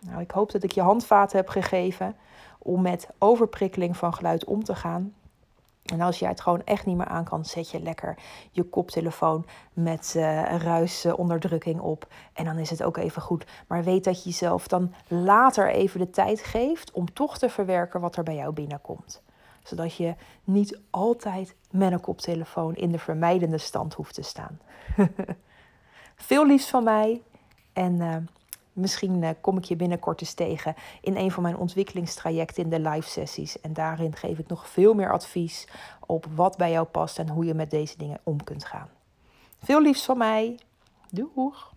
Nou, 0.00 0.20
ik 0.20 0.30
hoop 0.30 0.52
dat 0.52 0.62
ik 0.62 0.72
je 0.72 0.80
handvaten 0.80 1.36
heb 1.36 1.48
gegeven 1.48 2.16
om 2.58 2.82
met 2.82 3.08
overprikkeling 3.18 3.96
van 3.96 4.14
geluid 4.14 4.44
om 4.44 4.64
te 4.64 4.74
gaan. 4.74 5.14
En 5.82 6.00
als 6.00 6.18
jij 6.18 6.28
het 6.28 6.40
gewoon 6.40 6.64
echt 6.64 6.86
niet 6.86 6.96
meer 6.96 7.06
aan 7.06 7.24
kan, 7.24 7.44
zet 7.44 7.70
je 7.70 7.80
lekker 7.80 8.18
je 8.50 8.62
koptelefoon 8.62 9.46
met 9.72 10.14
uh, 10.16 10.56
ruisonderdrukking 10.56 11.80
op. 11.80 12.06
En 12.32 12.44
dan 12.44 12.58
is 12.58 12.70
het 12.70 12.82
ook 12.82 12.96
even 12.96 13.22
goed. 13.22 13.44
Maar 13.66 13.84
weet 13.84 14.04
dat 14.04 14.22
je 14.22 14.28
jezelf 14.28 14.68
dan 14.68 14.94
later 15.08 15.70
even 15.70 16.00
de 16.00 16.10
tijd 16.10 16.40
geeft 16.40 16.90
om 16.90 17.12
toch 17.12 17.38
te 17.38 17.48
verwerken 17.48 18.00
wat 18.00 18.16
er 18.16 18.22
bij 18.22 18.34
jou 18.34 18.52
binnenkomt. 18.52 19.22
Zodat 19.62 19.94
je 19.94 20.14
niet 20.44 20.80
altijd 20.90 21.56
met 21.70 21.92
een 21.92 22.00
koptelefoon 22.00 22.74
in 22.74 22.92
de 22.92 22.98
vermijdende 22.98 23.58
stand 23.58 23.94
hoeft 23.94 24.14
te 24.14 24.22
staan. 24.22 24.60
Veel 26.16 26.46
liefs 26.46 26.68
van 26.68 26.84
mij 26.84 27.22
en 27.72 27.94
uh, 27.94 28.16
misschien 28.80 29.22
eh, 29.22 29.30
kom 29.40 29.56
ik 29.56 29.64
je 29.64 29.76
binnenkort 29.76 30.20
eens 30.20 30.34
tegen 30.34 30.74
in 31.00 31.16
een 31.16 31.30
van 31.30 31.42
mijn 31.42 31.56
ontwikkelingstrajecten 31.56 32.62
in 32.62 32.70
de 32.70 32.80
live 32.88 33.08
sessies. 33.08 33.60
En 33.60 33.72
daarin 33.72 34.16
geef 34.16 34.38
ik 34.38 34.48
nog 34.48 34.68
veel 34.68 34.94
meer 34.94 35.12
advies 35.12 35.68
op 36.06 36.26
wat 36.34 36.56
bij 36.56 36.70
jou 36.70 36.86
past 36.86 37.18
en 37.18 37.28
hoe 37.28 37.44
je 37.44 37.54
met 37.54 37.70
deze 37.70 37.96
dingen 37.96 38.20
om 38.22 38.44
kunt 38.44 38.64
gaan. 38.64 38.88
Veel 39.58 39.82
liefs 39.82 40.04
van 40.04 40.18
mij. 40.18 40.58
Doeg! 41.10 41.72